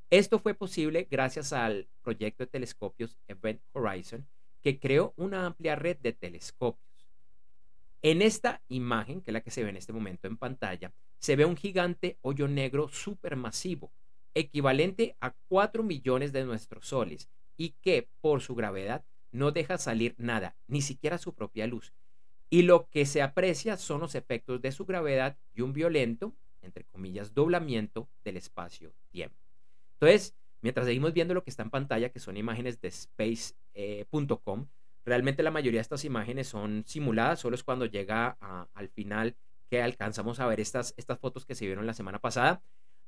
Esto 0.09 0.39
fue 0.39 0.53
posible 0.53 1.07
gracias 1.09 1.53
al 1.53 1.87
proyecto 2.01 2.43
de 2.43 2.51
telescopios 2.51 3.17
Event 3.29 3.61
Horizon, 3.71 4.27
que 4.61 4.77
creó 4.77 5.13
una 5.15 5.45
amplia 5.45 5.75
red 5.77 5.97
de 5.99 6.11
telescopios. 6.11 7.09
En 8.01 8.21
esta 8.21 8.61
imagen, 8.67 9.21
que 9.21 9.31
es 9.31 9.33
la 9.33 9.41
que 9.41 9.51
se 9.51 9.63
ve 9.63 9.69
en 9.69 9.77
este 9.77 9.93
momento 9.93 10.27
en 10.27 10.35
pantalla, 10.35 10.91
se 11.17 11.37
ve 11.37 11.45
un 11.45 11.55
gigante 11.55 12.17
hoyo 12.21 12.49
negro 12.49 12.89
supermasivo, 12.89 13.93
equivalente 14.33 15.15
a 15.19 15.33
4 15.47 15.83
millones 15.83 16.31
de 16.31 16.45
nuestros 16.45 16.87
soles, 16.87 17.29
y 17.57 17.75
que 17.81 18.09
por 18.21 18.41
su 18.41 18.55
gravedad 18.55 19.05
no 19.31 19.51
deja 19.51 19.77
salir 19.77 20.15
nada, 20.17 20.55
ni 20.67 20.81
siquiera 20.81 21.17
su 21.17 21.33
propia 21.33 21.67
luz. 21.67 21.93
Y 22.49 22.63
lo 22.63 22.89
que 22.89 23.05
se 23.05 23.21
aprecia 23.21 23.77
son 23.77 24.01
los 24.01 24.15
efectos 24.15 24.61
de 24.61 24.71
su 24.71 24.85
gravedad 24.85 25.37
y 25.53 25.61
un 25.61 25.71
violento, 25.73 26.33
entre 26.61 26.83
comillas, 26.85 27.33
doblamiento 27.33 28.09
del 28.23 28.37
espacio-tiempo. 28.37 29.37
Entonces, 29.93 30.35
mientras 30.61 30.85
seguimos 30.85 31.13
viendo 31.13 31.33
lo 31.33 31.43
que 31.43 31.49
está 31.49 31.63
en 31.63 31.69
pantalla, 31.69 32.09
que 32.09 32.19
son 32.19 32.35
imágenes 32.35 32.81
de 32.81 32.89
space.com, 32.89 34.67
realmente 35.05 35.43
la 35.43 35.51
mayoría 35.51 35.77
de 35.77 35.83
estas 35.83 36.03
imágenes 36.03 36.47
son 36.47 36.83
simuladas, 36.85 37.39
solo 37.39 37.55
es 37.55 37.63
cuando 37.63 37.85
llega 37.85 38.37
al 38.73 38.89
final 38.89 39.35
que 39.69 39.81
alcanzamos 39.81 40.39
a 40.39 40.47
ver 40.47 40.59
estas, 40.59 40.93
estas 40.97 41.19
fotos 41.19 41.45
que 41.45 41.55
se 41.55 41.65
vieron 41.65 41.85
la 41.85 41.93
semana 41.93 42.19
pasada. 42.19 42.61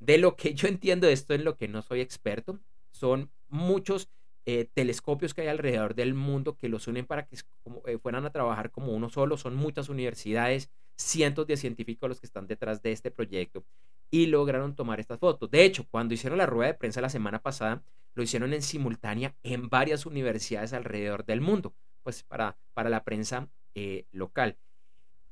De 0.03 0.17
lo 0.17 0.35
que 0.35 0.53
yo 0.53 0.67
entiendo 0.67 1.07
de 1.07 1.13
esto, 1.13 1.33
en 1.33 1.45
lo 1.45 1.55
que 1.55 1.69
no 1.69 1.81
soy 1.81 2.01
experto, 2.01 2.59
son 2.91 3.31
muchos 3.47 4.09
eh, 4.45 4.69
telescopios 4.73 5.33
que 5.33 5.43
hay 5.43 5.47
alrededor 5.47 5.95
del 5.95 6.13
mundo 6.13 6.57
que 6.57 6.67
los 6.67 6.87
unen 6.87 7.05
para 7.05 7.25
que 7.25 7.37
eh, 7.85 7.97
fueran 7.97 8.25
a 8.25 8.31
trabajar 8.31 8.69
como 8.69 8.91
uno 8.91 9.09
solo. 9.09 9.37
Son 9.37 9.55
muchas 9.55 9.87
universidades, 9.87 10.69
cientos 10.97 11.47
de 11.47 11.55
científicos 11.55 12.09
los 12.09 12.19
que 12.19 12.25
están 12.25 12.47
detrás 12.47 12.81
de 12.81 12.91
este 12.91 13.11
proyecto 13.11 13.65
y 14.11 14.25
lograron 14.25 14.75
tomar 14.75 14.99
estas 14.99 15.19
fotos. 15.19 15.49
De 15.49 15.63
hecho, 15.63 15.87
cuando 15.89 16.13
hicieron 16.13 16.37
la 16.37 16.47
rueda 16.47 16.73
de 16.73 16.77
prensa 16.77 16.99
la 16.99 17.07
semana 17.07 17.41
pasada, 17.41 17.81
lo 18.13 18.23
hicieron 18.23 18.51
en 18.51 18.61
simultánea 18.61 19.37
en 19.41 19.69
varias 19.69 20.05
universidades 20.05 20.73
alrededor 20.73 21.23
del 21.23 21.39
mundo, 21.39 21.73
pues 22.03 22.23
para, 22.23 22.57
para 22.73 22.89
la 22.89 23.05
prensa 23.05 23.49
eh, 23.73 24.05
local. 24.11 24.57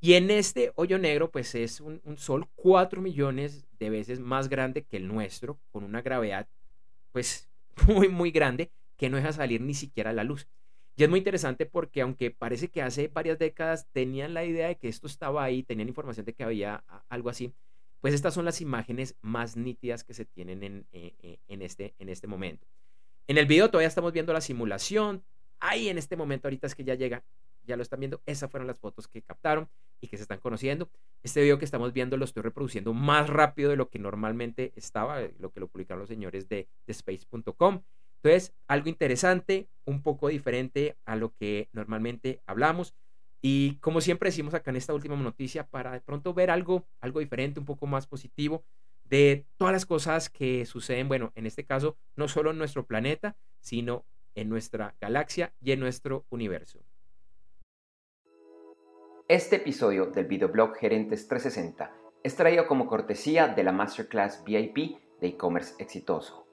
Y 0.03 0.15
en 0.15 0.31
este 0.31 0.71
hoyo 0.75 0.97
negro, 0.97 1.29
pues 1.29 1.53
es 1.53 1.79
un, 1.79 2.01
sol 2.17 2.47
cuatro 2.55 3.03
millones 3.03 3.67
de 3.77 3.91
veces 3.91 4.19
más 4.19 4.49
grande 4.49 4.83
que 4.83 4.97
el 4.97 5.07
nuestro, 5.07 5.59
con 5.71 5.83
una 5.83 6.01
gravedad, 6.01 6.49
pues 7.11 7.47
muy, 7.87 8.09
muy 8.09 8.31
grande 8.31 8.71
que 8.97 9.09
no 9.11 9.17
deja 9.17 9.31
salir 9.31 9.61
ni 9.61 9.75
siquiera 9.75 10.11
la 10.11 10.23
luz. 10.23 10.47
Y 10.95 11.03
es 11.03 11.09
muy 11.09 11.19
interesante 11.19 11.67
porque 11.67 12.01
aunque 12.01 12.31
parece 12.31 12.69
que 12.69 12.81
hace 12.81 13.09
varias 13.09 13.37
décadas 13.37 13.87
tenían 13.91 14.33
la 14.33 14.43
idea 14.43 14.67
de 14.69 14.75
que 14.75 14.87
esto 14.87 15.05
estaba 15.05 15.43
ahí, 15.43 15.61
tenían 15.61 15.87
información 15.87 16.25
de 16.25 16.33
que 16.33 16.43
había 16.43 16.83
algo 17.07 17.29
así, 17.29 17.53
pues 18.01 18.15
estas 18.15 18.33
son 18.33 18.45
las 18.45 18.59
imágenes 18.59 19.15
más 19.21 19.55
nítidas 19.55 20.03
que 20.03 20.15
se 20.15 20.25
tienen 20.25 20.63
en, 20.63 20.87
eh, 20.91 21.13
eh, 21.19 21.37
en, 21.47 21.61
este, 21.61 21.93
en 21.99 22.09
este 22.09 22.25
momento. 22.25 22.67
En 23.27 23.37
el 23.37 23.45
video 23.45 23.69
todavía 23.69 23.87
estamos 23.87 24.13
viendo 24.13 24.33
la 24.33 24.41
simulación. 24.41 25.23
Ahí 25.59 25.89
en 25.89 25.99
este 25.99 26.15
momento 26.15 26.47
ahorita 26.47 26.65
es 26.65 26.73
que 26.73 26.83
ya 26.83 26.95
llega, 26.95 27.23
ya 27.63 27.75
lo 27.75 27.83
están 27.83 27.99
viendo. 27.99 28.21
Esas 28.25 28.49
fueron 28.49 28.67
las 28.67 28.79
fotos 28.79 29.07
que 29.07 29.21
captaron 29.21 29.69
y 29.99 30.07
que 30.07 30.17
se 30.17 30.23
están 30.23 30.39
conociendo. 30.39 30.89
Este 31.23 31.41
video 31.41 31.59
que 31.59 31.65
estamos 31.65 31.93
viendo 31.93 32.17
lo 32.17 32.25
estoy 32.25 32.43
reproduciendo 32.43 32.93
más 32.93 33.29
rápido 33.29 33.69
de 33.69 33.75
lo 33.75 33.89
que 33.89 33.99
normalmente 33.99 34.73
estaba, 34.75 35.21
lo 35.39 35.51
que 35.51 35.59
lo 35.59 35.67
publicaron 35.67 36.01
los 36.01 36.09
señores 36.09 36.49
de, 36.49 36.67
de 36.85 36.91
space.com. 36.91 37.83
Entonces, 38.23 38.53
algo 38.67 38.89
interesante, 38.89 39.67
un 39.85 40.01
poco 40.03 40.27
diferente 40.27 40.97
a 41.05 41.15
lo 41.15 41.33
que 41.33 41.69
normalmente 41.73 42.41
hablamos. 42.45 42.93
Y 43.41 43.77
como 43.77 44.01
siempre 44.01 44.29
decimos 44.29 44.53
acá 44.53 44.69
en 44.69 44.77
esta 44.77 44.93
última 44.93 45.15
noticia, 45.15 45.67
para 45.67 45.91
de 45.93 46.01
pronto 46.01 46.33
ver 46.33 46.51
algo, 46.51 46.87
algo 46.99 47.19
diferente, 47.19 47.59
un 47.59 47.65
poco 47.65 47.87
más 47.87 48.05
positivo 48.05 48.63
de 49.03 49.45
todas 49.57 49.73
las 49.73 49.85
cosas 49.85 50.29
que 50.29 50.65
suceden, 50.65 51.07
bueno, 51.07 51.33
en 51.35 51.45
este 51.45 51.65
caso, 51.65 51.97
no 52.15 52.27
solo 52.27 52.51
en 52.51 52.57
nuestro 52.57 52.85
planeta, 52.85 53.35
sino 53.59 54.05
en 54.35 54.47
nuestra 54.47 54.95
galaxia 55.01 55.53
y 55.59 55.71
en 55.71 55.79
nuestro 55.79 56.25
universo. 56.29 56.79
Este 59.31 59.55
episodio 59.55 60.07
del 60.07 60.25
videoblog 60.25 60.75
Gerentes 60.75 61.25
360 61.29 61.89
es 62.21 62.35
traído 62.35 62.67
como 62.67 62.85
cortesía 62.85 63.47
de 63.47 63.63
la 63.63 63.71
Masterclass 63.71 64.43
VIP 64.43 64.97
de 65.21 65.27
e-commerce 65.27 65.73
exitoso. 65.79 66.45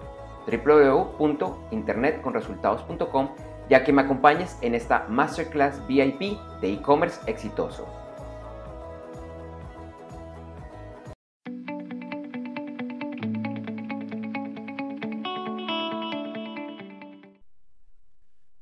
www.internetconresultados.com 0.46 3.28
ya 3.68 3.84
que 3.84 3.92
me 3.92 4.02
acompañes 4.02 4.58
en 4.60 4.74
esta 4.74 5.06
Masterclass 5.08 5.86
VIP 5.86 6.38
de 6.60 6.72
e-commerce 6.72 7.20
exitoso. 7.26 7.86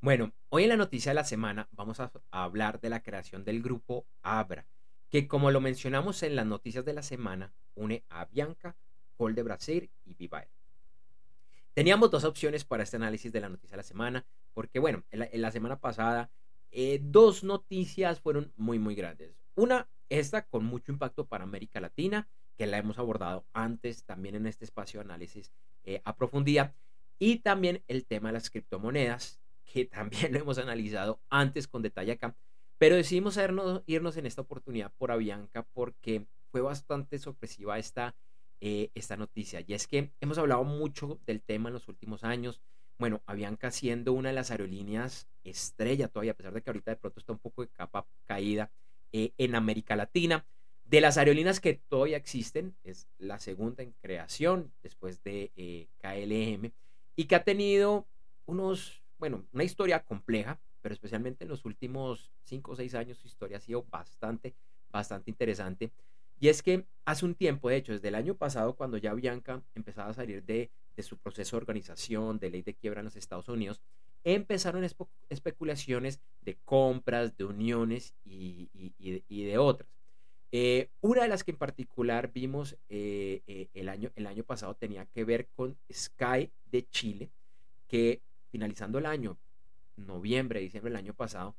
Bueno, 0.03 0.33
hoy 0.49 0.63
en 0.63 0.69
la 0.69 0.75
noticia 0.75 1.11
de 1.11 1.15
la 1.15 1.23
semana 1.23 1.69
vamos 1.71 2.01
a, 2.01 2.11
hablar 2.29 2.81
de 2.81 2.89
la 2.89 3.01
creación 3.01 3.45
del 3.45 3.61
grupo 3.61 4.05
Abra, 4.21 4.65
que 5.09 5.29
como 5.29 5.49
lo 5.49 5.61
mencionamos 5.61 6.23
en 6.23 6.35
las 6.35 6.45
noticias 6.45 6.83
de 6.83 6.91
la 6.91 7.03
semana, 7.03 7.53
une 7.75 8.03
a 8.09 8.25
Bianca, 8.25 8.75
Col 9.15 9.33
de 9.33 9.43
Brasil 9.43 9.89
y 10.03 10.13
Vivae. 10.15 10.49
Teníamos 11.73 12.11
dos 12.11 12.25
opciones 12.25 12.65
para 12.65 12.83
este 12.83 12.97
análisis 12.97 13.31
de 13.31 13.39
la 13.39 13.47
noticia 13.47 13.71
de 13.71 13.77
la 13.77 13.83
semana, 13.83 14.25
porque 14.53 14.79
bueno, 14.79 15.03
en 15.11 15.41
la, 15.41 15.51
semana 15.51 15.79
pasada 15.79 16.31
eh, 16.71 16.99
dos 17.01 17.43
noticias 17.43 18.19
fueron 18.19 18.51
muy, 18.55 18.79
muy 18.79 18.95
grandes. 18.95 19.35
Una, 19.55 19.87
esta 20.09 20.45
con 20.45 20.65
mucho 20.65 20.91
impacto 20.91 21.25
para 21.25 21.43
América 21.43 21.79
Latina, 21.79 22.27
que 22.57 22.67
la 22.67 22.77
hemos 22.77 22.99
abordado 22.99 23.45
antes 23.53 24.03
también 24.05 24.35
en 24.35 24.47
este 24.47 24.65
espacio 24.65 24.99
de 24.99 25.05
análisis 25.05 25.51
eh, 25.83 26.01
a 26.05 26.15
profundidad, 26.15 26.75
y 27.19 27.37
también 27.37 27.83
el 27.87 28.05
tema 28.05 28.29
de 28.29 28.33
las 28.33 28.49
criptomonedas, 28.49 29.39
que 29.73 29.85
también 29.85 30.33
lo 30.33 30.39
hemos 30.39 30.57
analizado 30.57 31.21
antes 31.29 31.67
con 31.67 31.81
detalle 31.81 32.13
acá, 32.13 32.35
pero 32.77 32.95
decidimos 32.95 33.37
irnos, 33.85 34.17
en 34.17 34.25
esta 34.25 34.41
oportunidad 34.41 34.91
por 34.97 35.11
Avianca 35.11 35.65
porque 35.73 36.27
fue 36.51 36.61
bastante 36.61 37.17
sorpresiva 37.17 37.79
esta, 37.79 38.15
eh, 38.59 38.91
esta 38.93 39.15
noticia. 39.15 39.63
Y 39.65 39.73
es 39.73 39.87
que 39.87 40.11
hemos 40.19 40.37
hablado 40.37 40.63
mucho 40.63 41.19
del 41.25 41.41
tema 41.41 41.69
en 41.69 41.75
los 41.75 41.87
últimos 41.87 42.23
años, 42.23 42.61
bueno, 42.97 43.21
Avianca 43.25 43.71
siendo 43.71 44.13
una 44.13 44.29
de 44.29 44.35
las 44.35 44.51
aerolíneas 44.51 45.27
estrella 45.43 46.07
todavía, 46.07 46.31
a 46.31 46.35
pesar 46.35 46.53
de 46.53 46.61
que 46.61 46.69
ahorita 46.69 46.91
de 46.91 46.97
pronto 46.97 47.19
está 47.19 47.33
un 47.33 47.39
poco 47.39 47.61
de 47.63 47.69
capa 47.69 48.05
caída 48.25 48.71
eh, 49.11 49.33
en 49.37 49.55
América 49.55 49.95
Latina. 49.95 50.45
De 50.85 51.01
las 51.01 51.17
aerolíneas 51.17 51.59
que 51.59 51.81
todavía 51.87 52.17
existen, 52.17 52.75
es 52.83 53.07
la 53.17 53.39
segunda 53.39 53.83
en 53.83 53.93
creación 54.01 54.71
después 54.81 55.23
de 55.23 55.51
eh, 55.55 55.87
KLM 55.97 56.71
y 57.15 57.25
que 57.25 57.35
ha 57.35 57.43
tenido 57.43 58.07
unos, 58.45 59.01
bueno, 59.17 59.45
una 59.53 59.63
historia 59.63 60.03
compleja, 60.03 60.59
pero 60.81 60.93
especialmente 60.93 61.45
en 61.45 61.49
los 61.49 61.65
últimos 61.65 62.31
cinco 62.43 62.73
o 62.73 62.75
seis 62.75 62.95
años 62.95 63.17
su 63.17 63.27
historia 63.27 63.57
ha 63.57 63.61
sido 63.61 63.83
bastante, 63.89 64.55
bastante 64.89 65.31
interesante. 65.31 65.91
Y 66.39 66.49
es 66.49 66.61
que 66.61 66.85
hace 67.05 67.25
un 67.25 67.35
tiempo, 67.35 67.69
de 67.69 67.77
hecho, 67.77 67.93
desde 67.93 68.09
el 68.09 68.15
año 68.15 68.35
pasado, 68.35 68.75
cuando 68.75 68.97
ya 68.97 69.13
Bianca 69.13 69.63
empezaba 69.75 70.09
a 70.09 70.13
salir 70.13 70.43
de, 70.43 70.71
su 71.01 71.17
proceso 71.17 71.55
de 71.55 71.61
organización, 71.61 72.37
de 72.37 72.51
ley 72.51 72.61
de 72.61 72.75
quiebra 72.75 72.99
en 72.99 73.05
los 73.05 73.15
Estados 73.15 73.49
Unidos, 73.49 73.81
empezaron 74.23 74.87
especulaciones 75.29 76.21
de 76.41 76.57
compras, 76.63 77.35
de 77.35 77.45
uniones 77.45 78.13
y, 78.23 78.69
de 79.29 79.57
otras. 79.57 79.89
Eh, 80.51 80.91
una 81.01 81.23
de 81.23 81.29
las 81.29 81.43
que 81.43 81.49
en 81.49 81.57
particular 81.57 82.31
vimos 82.31 82.77
eh, 82.87 83.41
eh, 83.47 83.69
el, 83.73 83.89
año, 83.89 84.11
el 84.15 84.27
año 84.27 84.43
pasado 84.43 84.75
tenía 84.75 85.07
que 85.07 85.23
ver 85.23 85.47
con 85.55 85.75
Sky 85.91 86.51
de 86.65 86.87
Chile, 86.89 87.31
que 87.87 88.21
finalizando 88.51 88.99
el 88.99 89.07
año, 89.07 89.39
noviembre, 89.95 90.59
diciembre 90.59 90.91
del 90.91 90.99
año 90.99 91.15
pasado, 91.15 91.55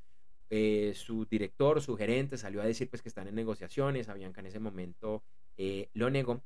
eh, 0.51 0.93
su 0.95 1.25
director, 1.25 1.81
su 1.81 1.97
gerente 1.97 2.37
salió 2.37 2.61
a 2.63 2.65
decir 2.67 2.89
pues 2.89 3.03
que 3.03 3.09
están 3.09 3.27
en 3.27 3.35
negociaciones, 3.35 4.09
Avianca 4.09 4.41
en 4.41 4.47
ese 4.47 4.61
momento 4.61 5.25
eh, 5.57 5.89
lo 5.95 6.11
negó. 6.11 6.43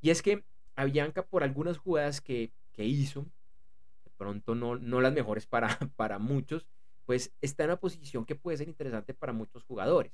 Y 0.00 0.10
es 0.10 0.20
que 0.20 0.44
Avianca 0.76 1.24
por 1.26 1.42
algunas 1.42 1.78
jugadas 1.78 2.20
que, 2.20 2.52
hizo, 2.76 3.22
de 4.04 4.10
pronto 4.16 4.54
no, 4.54 4.76
no 4.76 5.00
las 5.00 5.12
mejores 5.12 5.46
para, 5.46 5.68
para 5.96 6.18
muchos, 6.18 6.66
pues 7.06 7.32
está 7.40 7.64
en 7.64 7.70
una 7.70 7.80
posición 7.80 8.24
que 8.24 8.34
puede 8.34 8.58
ser 8.58 8.68
interesante 8.68 9.14
para 9.14 9.32
muchos 9.32 9.64
jugadores. 9.64 10.12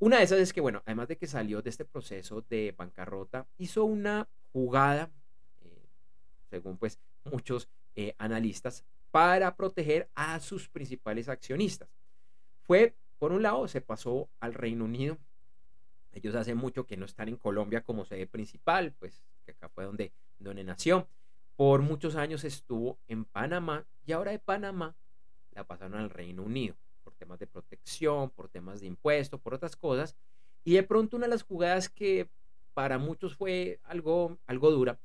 Una 0.00 0.18
de 0.18 0.24
esas 0.24 0.38
es 0.38 0.52
que, 0.52 0.60
bueno, 0.60 0.82
además 0.86 1.08
de 1.08 1.16
que 1.16 1.26
salió 1.26 1.60
de 1.60 1.70
este 1.70 1.84
proceso 1.84 2.44
de 2.48 2.72
bancarrota, 2.76 3.48
hizo 3.56 3.84
una 3.84 4.28
jugada, 4.52 5.10
eh, 5.60 5.88
según 6.50 6.76
pues 6.76 7.00
muchos 7.24 7.68
analistas, 8.18 8.84
para 9.10 9.56
proteger 9.56 10.08
a 10.14 10.38
sus 10.38 10.68
principales 10.68 11.28
accionistas. 11.28 11.88
Fue, 12.62 12.94
por 13.18 13.32
un 13.32 13.42
lado, 13.42 13.66
se 13.66 13.80
pasó 13.80 14.28
al 14.38 14.54
Reino 14.54 14.84
Unido. 14.84 15.18
Ellos 16.12 16.34
hace 16.34 16.54
mucho 16.54 16.86
que 16.86 16.96
no 16.96 17.06
están 17.06 17.28
en 17.28 17.36
Colombia 17.36 17.82
como 17.82 18.04
sede 18.04 18.26
principal, 18.26 18.94
pues 18.98 19.22
que 19.52 19.52
acá 19.52 19.68
fue 19.68 19.84
donde, 19.84 20.12
donde 20.38 20.64
nació. 20.64 21.08
Por 21.56 21.82
muchos 21.82 22.16
años 22.16 22.44
estuvo 22.44 22.98
en 23.08 23.24
Panamá 23.24 23.86
y 24.06 24.12
ahora 24.12 24.30
de 24.30 24.38
Panamá 24.38 24.94
la 25.52 25.64
pasaron 25.64 25.98
al 25.98 26.10
Reino 26.10 26.42
Unido 26.42 26.76
por 27.02 27.14
temas 27.14 27.38
de 27.38 27.46
protección, 27.46 28.30
por 28.30 28.48
temas 28.48 28.80
de 28.80 28.86
impuestos, 28.86 29.40
por 29.40 29.54
otras 29.54 29.74
cosas. 29.74 30.16
Y 30.64 30.74
de 30.74 30.82
pronto 30.82 31.16
una 31.16 31.26
de 31.26 31.30
las 31.30 31.42
jugadas 31.42 31.88
que 31.88 32.28
para 32.74 32.98
muchos 32.98 33.34
fue 33.34 33.80
algo, 33.84 34.38
algo 34.46 34.70
dura 34.70 35.00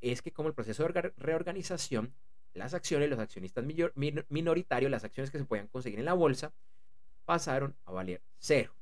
es 0.00 0.22
que 0.22 0.32
como 0.32 0.48
el 0.48 0.54
proceso 0.54 0.86
de 0.86 1.12
reorganización 1.16 2.14
las 2.56 2.74
acciones, 2.74 3.08
los 3.10 3.18
accionistas 3.18 3.64
minoritarios, 4.28 4.90
las 4.90 5.04
acciones 5.04 5.30
que 5.30 5.38
se 5.38 5.44
podían 5.44 5.68
conseguir 5.68 5.98
en 5.98 6.04
la 6.04 6.14
bolsa, 6.14 6.52
pasaron 7.24 7.76
a 7.84 7.92
valer 7.92 8.22
cero. 8.38 8.72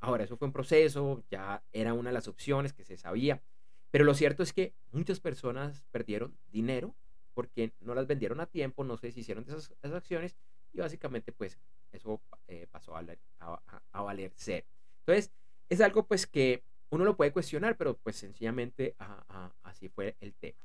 Ahora, 0.00 0.24
eso 0.24 0.36
fue 0.36 0.46
un 0.46 0.52
proceso, 0.52 1.22
ya 1.30 1.62
era 1.72 1.92
una 1.92 2.08
de 2.08 2.14
las 2.14 2.28
opciones 2.28 2.72
que 2.72 2.84
se 2.84 2.96
sabía, 2.96 3.42
pero 3.90 4.04
lo 4.04 4.14
cierto 4.14 4.42
es 4.42 4.52
que 4.52 4.72
muchas 4.92 5.20
personas 5.20 5.84
perdieron 5.90 6.36
dinero 6.50 6.94
porque 7.34 7.72
no 7.80 7.94
las 7.94 8.06
vendieron 8.06 8.40
a 8.40 8.46
tiempo, 8.46 8.84
no 8.84 8.96
se 8.96 9.08
deshicieron 9.08 9.44
de 9.44 9.52
esas, 9.52 9.72
acciones 9.82 10.36
y 10.72 10.78
básicamente 10.78 11.32
pues 11.32 11.58
eso 11.92 12.20
eh, 12.48 12.66
pasó 12.70 12.96
a 12.96 14.02
valer, 14.02 14.32
cero. 14.36 14.66
Entonces, 15.00 15.32
es 15.68 15.80
algo 15.80 16.06
pues 16.06 16.26
que 16.26 16.62
uno 16.90 17.04
lo 17.04 17.16
puede 17.16 17.32
cuestionar, 17.32 17.76
pero 17.76 17.96
pues 17.96 18.16
sencillamente 18.16 18.94
así 19.62 19.88
fue 19.88 20.16
el 20.20 20.34
tema. 20.34 20.58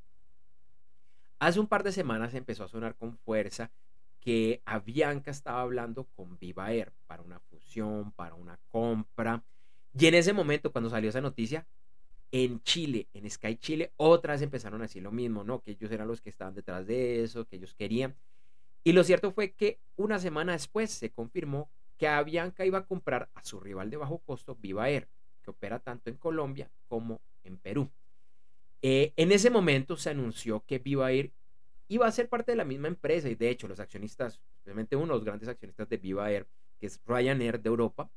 Hace 1.39 1.59
un 1.59 1.67
par 1.67 1.83
de 1.83 1.91
semanas 1.91 2.33
empezó 2.33 2.63
a 2.63 2.67
sonar 2.67 2.95
con 2.95 3.17
fuerza 3.17 3.71
que 4.19 4.61
Avianca 4.65 5.29
estaba 5.29 5.61
hablando 5.61 6.05
con 6.15 6.39
Viva 6.39 6.71
Air 6.71 6.91
para 7.05 7.21
una 7.21 7.39
fusión, 7.39 8.11
para 8.11 8.33
una 8.33 8.59
compra. 8.69 9.43
Y 9.97 10.07
en 10.07 10.15
ese 10.15 10.33
momento, 10.33 10.71
cuando 10.71 10.89
salió 10.89 11.09
esa 11.09 11.21
noticia, 11.21 11.67
en 12.43 12.61
Chile, 12.63 13.07
en 13.13 13.29
Sky 13.29 13.55
Chile, 13.55 13.93
otras 13.95 14.41
empezaron 14.41 14.81
a 14.81 14.85
decir 14.85 15.01
lo 15.01 15.13
mismo, 15.13 15.45
¿no? 15.45 15.61
Que 15.61 15.71
ellos 15.71 15.89
eran 15.89 16.09
los 16.09 16.19
que 16.19 16.29
estaban 16.29 16.53
detrás 16.53 16.85
de 16.85 17.23
eso, 17.23 17.45
que 17.45 17.55
ellos 17.55 17.73
querían. 17.73 18.13
Y 18.83 18.91
lo 18.91 19.05
cierto 19.05 19.31
fue 19.31 19.53
que 19.53 19.79
una 19.95 20.19
semana 20.19 20.51
después 20.51 20.91
se 20.91 21.11
confirmó 21.11 21.69
que 21.97 22.09
Avianca 22.09 22.65
iba 22.65 22.79
a 22.79 22.85
comprar 22.85 23.29
a 23.35 23.43
su 23.45 23.61
rival 23.61 23.89
de 23.89 23.95
bajo 23.95 24.17
costo, 24.17 24.57
Viva 24.59 24.89
Air, 24.89 25.07
que 25.43 25.51
opera 25.51 25.79
tanto 25.79 26.09
en 26.09 26.17
Colombia 26.17 26.69
como 26.89 27.21
en 27.45 27.55
Perú. 27.55 27.89
Eh, 28.81 29.13
en 29.15 29.31
ese 29.31 29.49
momento 29.49 29.95
se 29.95 30.09
anunció 30.09 30.61
que 30.67 30.79
Viva 30.79 31.13
Air 31.13 31.31
iba 31.87 32.05
a 32.05 32.11
ser 32.11 32.27
parte 32.27 32.51
de 32.51 32.57
la 32.57 32.65
misma 32.65 32.89
empresa 32.89 33.29
y 33.29 33.35
de 33.35 33.49
hecho 33.49 33.69
los 33.69 33.79
accionistas, 33.79 34.41
especialmente 34.55 34.97
uno 34.97 35.13
de 35.13 35.19
los 35.19 35.23
grandes 35.23 35.47
accionistas 35.47 35.87
de 35.87 35.95
Viva 35.95 36.29
Air, 36.29 36.45
que 36.81 36.87
es 36.87 36.99
Ryanair 37.05 37.61
de 37.61 37.69
Europa, 37.69 38.09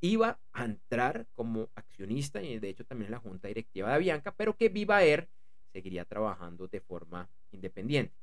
iba 0.00 0.38
a 0.52 0.64
entrar 0.64 1.26
como 1.32 1.70
accionista 1.74 2.42
y 2.42 2.58
de 2.58 2.68
hecho 2.68 2.84
también 2.84 3.06
en 3.06 3.12
la 3.12 3.18
junta 3.18 3.48
directiva 3.48 3.88
de 3.88 3.94
Avianca, 3.94 4.32
pero 4.32 4.56
que 4.56 4.68
Viva 4.68 5.02
Air 5.02 5.28
seguiría 5.72 6.04
trabajando 6.04 6.68
de 6.68 6.80
forma 6.80 7.28
independiente. 7.50 8.14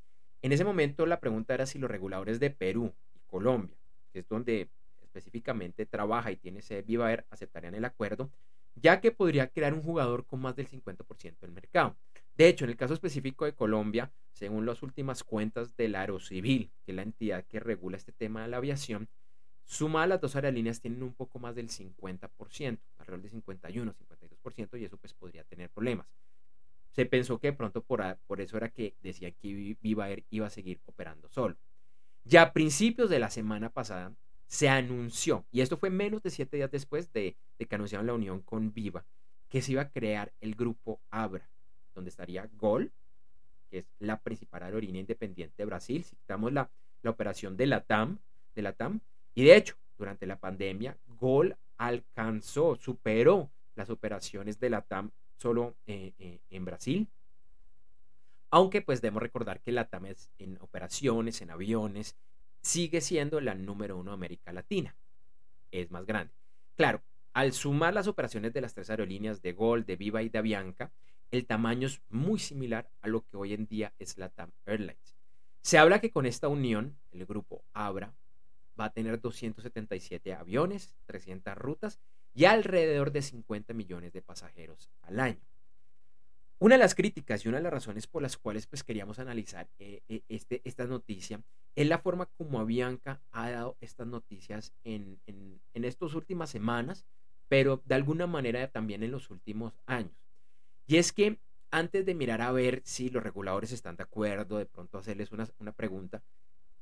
En 0.41 0.51
ese 0.51 0.65
momento 0.65 1.05
la 1.05 1.19
pregunta 1.19 1.53
era 1.53 1.65
si 1.65 1.79
los 1.79 1.89
reguladores 1.89 2.39
de 2.39 2.49
Perú 2.49 2.93
y 3.13 3.19
Colombia, 3.25 3.77
que 4.11 4.19
es 4.19 4.27
donde 4.27 4.69
específicamente 5.01 5.85
trabaja 5.85 6.31
y 6.31 6.37
tiene 6.37 6.59
ese 6.59 6.81
Viva 6.81 7.11
Air, 7.11 7.25
aceptarían 7.29 7.75
el 7.75 7.85
acuerdo, 7.85 8.31
ya 8.75 8.99
que 8.99 9.11
podría 9.11 9.47
crear 9.49 9.73
un 9.73 9.83
jugador 9.83 10.25
con 10.25 10.41
más 10.41 10.55
del 10.55 10.67
50% 10.67 11.39
del 11.39 11.51
mercado. 11.51 11.95
De 12.35 12.47
hecho, 12.47 12.65
en 12.65 12.71
el 12.71 12.77
caso 12.77 12.95
específico 12.95 13.45
de 13.45 13.53
Colombia, 13.53 14.11
según 14.31 14.65
las 14.65 14.81
últimas 14.81 15.23
cuentas 15.23 15.75
del 15.75 15.95
Aerocivil, 15.95 16.71
que 16.83 16.91
es 16.91 16.95
la 16.95 17.03
entidad 17.03 17.45
que 17.45 17.59
regula 17.59 17.97
este 17.97 18.11
tema 18.11 18.41
de 18.41 18.47
la 18.47 18.57
aviación, 18.57 19.07
sumadas 19.65 20.09
las 20.09 20.21
dos 20.21 20.35
aerolíneas 20.35 20.81
tienen 20.81 21.03
un 21.03 21.13
poco 21.13 21.39
más 21.39 21.55
del 21.55 21.69
50%, 21.69 22.79
alrededor 22.97 23.21
de 23.21 23.29
51, 23.29 23.93
52%, 23.93 24.79
y 24.79 24.85
eso 24.85 24.97
pues 24.97 25.13
podría 25.13 25.43
tener 25.43 25.69
problemas. 25.69 26.07
Se 26.91 27.05
pensó 27.05 27.39
que 27.39 27.47
de 27.47 27.53
pronto 27.53 27.81
por, 27.81 28.01
eso 28.39 28.57
era 28.57 28.69
que 28.69 28.95
decía 29.01 29.31
que 29.31 29.77
Viva 29.81 30.09
Air 30.09 30.25
iba 30.29 30.47
a 30.47 30.51
seguir 30.51 30.79
operando 30.85 31.27
solo. 31.29 31.55
Ya 32.23 32.43
a 32.43 32.53
principios 32.53 33.09
de 33.09 33.19
la 33.19 33.29
semana 33.29 33.69
pasada 33.69 34.13
se 34.45 34.69
anunció, 34.69 35.45
y 35.51 35.61
esto 35.61 35.77
fue 35.77 35.89
menos 35.89 36.21
de 36.21 36.29
siete 36.29 36.57
días 36.57 36.69
después 36.69 37.11
de, 37.11 37.35
que 37.57 37.75
anunciaron 37.75 38.05
la 38.05 38.13
unión 38.13 38.41
con 38.41 38.73
Viva, 38.73 39.05
que 39.49 39.61
se 39.61 39.71
iba 39.71 39.81
a 39.81 39.89
crear 39.89 40.31
el 40.41 40.55
grupo 40.55 41.01
Abra, 41.09 41.49
donde 41.95 42.09
estaría 42.09 42.47
Gol, 42.53 42.91
que 43.69 43.79
es 43.79 43.85
la 43.99 44.21
principal 44.21 44.63
aerolínea 44.63 45.01
independiente 45.01 45.55
de 45.57 45.65
Brasil, 45.65 46.03
citamos 46.03 46.53
la, 46.53 46.69
la 47.01 47.09
operación 47.09 47.57
de 47.57 47.67
la 47.67 47.81
TAM, 47.81 48.19
de 48.53 48.61
la 48.61 48.73
TAM, 48.73 49.01
y 49.35 49.43
de 49.43 49.55
hecho, 49.55 49.75
durante 49.97 50.25
la 50.25 50.39
pandemia, 50.39 50.97
Gol 51.07 51.55
alcanzó, 51.77 52.75
superó 52.75 53.51
las 53.75 53.89
operaciones 53.89 54.59
de 54.59 54.69
la 54.69 54.81
TAM 54.81 55.11
solo 55.37 55.75
eh, 55.87 56.13
eh, 56.19 56.39
en 56.49 56.65
Brasil. 56.65 57.07
Aunque 58.49 58.81
pues 58.81 59.01
debemos 59.01 59.23
recordar 59.23 59.61
que 59.61 59.71
la 59.71 59.85
TAM 59.85 60.05
es 60.07 60.31
en 60.37 60.57
operaciones, 60.61 61.41
en 61.41 61.49
aviones, 61.49 62.15
sigue 62.61 63.01
siendo 63.01 63.41
la 63.41 63.55
número 63.55 63.97
uno 63.97 64.11
de 64.11 64.15
América 64.15 64.53
Latina. 64.53 64.95
Es 65.71 65.89
más 65.89 66.05
grande. 66.05 66.33
Claro, 66.75 67.01
al 67.33 67.53
sumar 67.53 67.93
las 67.93 68.07
operaciones 68.07 68.53
de 68.53 68.61
las 68.61 68.75
tres 68.75 68.89
aerolíneas 68.89 69.41
de 69.41 69.53
Gol, 69.53 69.85
de 69.85 69.95
Viva 69.95 70.21
y 70.21 70.29
de 70.29 70.37
Avianca, 70.37 70.91
el 71.31 71.47
tamaño 71.47 71.87
es 71.87 71.99
muy 72.09 72.37
similar 72.37 72.87
a 73.01 73.07
lo 73.07 73.25
que 73.25 73.37
hoy 73.37 73.53
en 73.53 73.65
día 73.65 73.91
es 73.97 74.19
la 74.19 74.29
TAM 74.29 74.51
Airlines. 74.67 75.15
Se 75.61 75.79
habla 75.79 75.99
que 75.99 76.11
con 76.11 76.27
esta 76.27 76.47
unión, 76.47 76.95
el 77.11 77.25
grupo 77.25 77.63
Abra 77.73 78.13
va 78.79 78.85
a 78.85 78.93
tener 78.93 79.19
277 79.19 80.33
aviones, 80.33 80.95
300 81.05 81.55
rutas 81.55 81.99
y 82.33 82.45
alrededor 82.45 83.11
de 83.11 83.21
50 83.21 83.73
millones 83.73 84.13
de 84.13 84.21
pasajeros 84.21 84.89
al 85.01 85.19
año. 85.19 85.41
Una 86.59 86.75
de 86.75 86.79
las 86.79 86.95
críticas 86.95 87.43
y 87.43 87.49
una 87.49 87.57
de 87.57 87.63
las 87.63 87.73
razones 87.73 88.07
por 88.07 88.21
las 88.21 88.37
cuales 88.37 88.67
pues, 88.67 88.83
queríamos 88.83 89.19
analizar 89.19 89.67
eh, 89.79 90.01
eh, 90.07 90.21
este, 90.29 90.61
esta 90.63 90.85
noticia 90.85 91.43
es 91.75 91.87
la 91.87 91.99
forma 91.99 92.27
como 92.37 92.59
Avianca 92.59 93.21
ha 93.31 93.49
dado 93.49 93.75
estas 93.81 94.07
noticias 94.07 94.71
en, 94.83 95.19
en, 95.25 95.59
estas 95.73 96.13
últimas 96.13 96.49
semanas, 96.49 97.05
pero 97.49 97.81
de 97.85 97.95
alguna 97.95 98.27
manera 98.27 98.67
también 98.69 99.03
en 99.03 99.11
los 99.11 99.29
últimos 99.29 99.73
años. 99.87 100.15
Y 100.85 100.97
es 100.97 101.11
que 101.11 101.39
antes 101.71 102.05
de 102.05 102.15
mirar 102.15 102.41
a 102.41 102.51
ver 102.51 102.81
si 102.85 103.09
los 103.09 103.23
reguladores 103.23 103.71
están 103.71 103.97
de 103.97 104.03
acuerdo, 104.03 104.57
de 104.57 104.65
pronto 104.65 104.97
hacerles 104.99 105.31
una, 105.31 105.49
una 105.57 105.71
pregunta, 105.71 106.23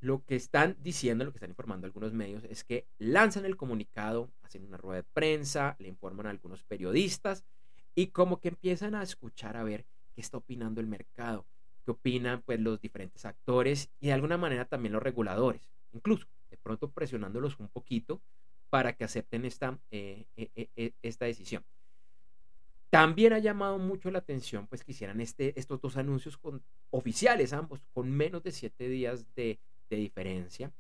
lo 0.02 0.26
que 0.26 0.36
están 0.36 0.76
diciendo, 0.82 1.24
lo 1.24 1.32
que 1.32 1.38
están 1.38 1.52
informando 1.52 1.86
algunos 1.86 2.12
medios 2.12 2.44
es 2.46 2.64
que 2.64 2.88
lanzan 2.98 3.46
el 3.46 3.56
comunicado, 3.56 4.32
hacen 4.42 4.66
una 4.66 4.78
rueda 4.78 5.04
de 5.04 5.08
prensa, 5.14 5.76
le 5.80 5.88
informan 5.88 6.26
a 6.26 6.32
algunos 6.32 6.64
periodistas 6.64 7.46
y 7.94 8.08
como 8.08 8.40
que 8.40 8.50
empiezan 8.50 8.96
a 8.96 9.04
escuchar 9.04 9.56
a 9.56 9.64
ver 9.64 9.86
qué 10.16 10.22
está 10.22 10.38
opinando 10.38 10.82
el 10.82 10.88
mercado, 10.88 11.46
qué 11.86 11.92
opinan 11.92 12.42
pues 12.42 12.60
los 12.60 12.82
diferentes 12.82 13.26
actores 13.26 13.92
y 14.00 14.08
de 14.08 14.14
alguna 14.14 14.38
manera 14.38 14.66
también 14.66 14.94
los 14.94 15.04
reguladores, 15.04 15.70
incluso 15.94 16.28
de 16.50 16.58
pronto 16.58 16.90
presionándolos 16.90 17.60
un 17.60 17.68
poquito 17.68 18.22
para 18.72 18.94
que 18.94 19.04
acepten 19.04 19.46
esta, 19.46 19.80
eh, 19.92 20.26
eh, 20.36 20.70
eh, 20.76 20.94
esta 21.04 21.26
decisión. 21.26 21.64
También 22.90 23.34
ha 23.34 23.40
llamado 23.40 23.78
mucho 23.78 24.10
la 24.10 24.20
atención 24.20 24.66
pues 24.66 24.84
que 24.84 24.94
hicieran 24.94 25.22
este, 25.22 25.58
estos 25.60 25.80
dos 25.80 25.96
anuncios 25.96 26.38
con, 26.38 26.64
oficiales 26.90 27.54
ambos, 27.54 27.82
con 27.94 28.10
menos 28.12 28.42
de 28.44 28.52
siete 28.52 28.90
días 28.90 29.26
de, 29.36 29.60
diferencia, 29.96 30.72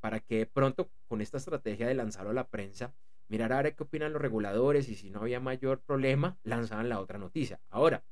para 0.00 0.20
que 0.20 0.46
pronto 0.46 0.90
con 1.08 1.20
esta 1.20 1.38
estrategia 1.38 1.86
de 1.86 1.94
lanzarlo 1.94 2.30
a 2.30 2.34
la 2.34 2.48
prensa, 2.48 2.92
mirar 3.28 3.52
a 3.52 3.62
ver 3.62 3.74
qué 3.74 3.84
opinan 3.84 4.12
los 4.12 4.20
reguladores 4.20 4.88
y 4.88 4.96
si 4.96 5.08
no 5.08 5.20
había 5.20 5.40
mayor 5.40 5.80
problema, 5.80 6.36
lanzaban 6.42 6.88
la 6.88 7.00
otra 7.00 7.18
noticia. 7.18 7.60
Ahora, 7.70 8.02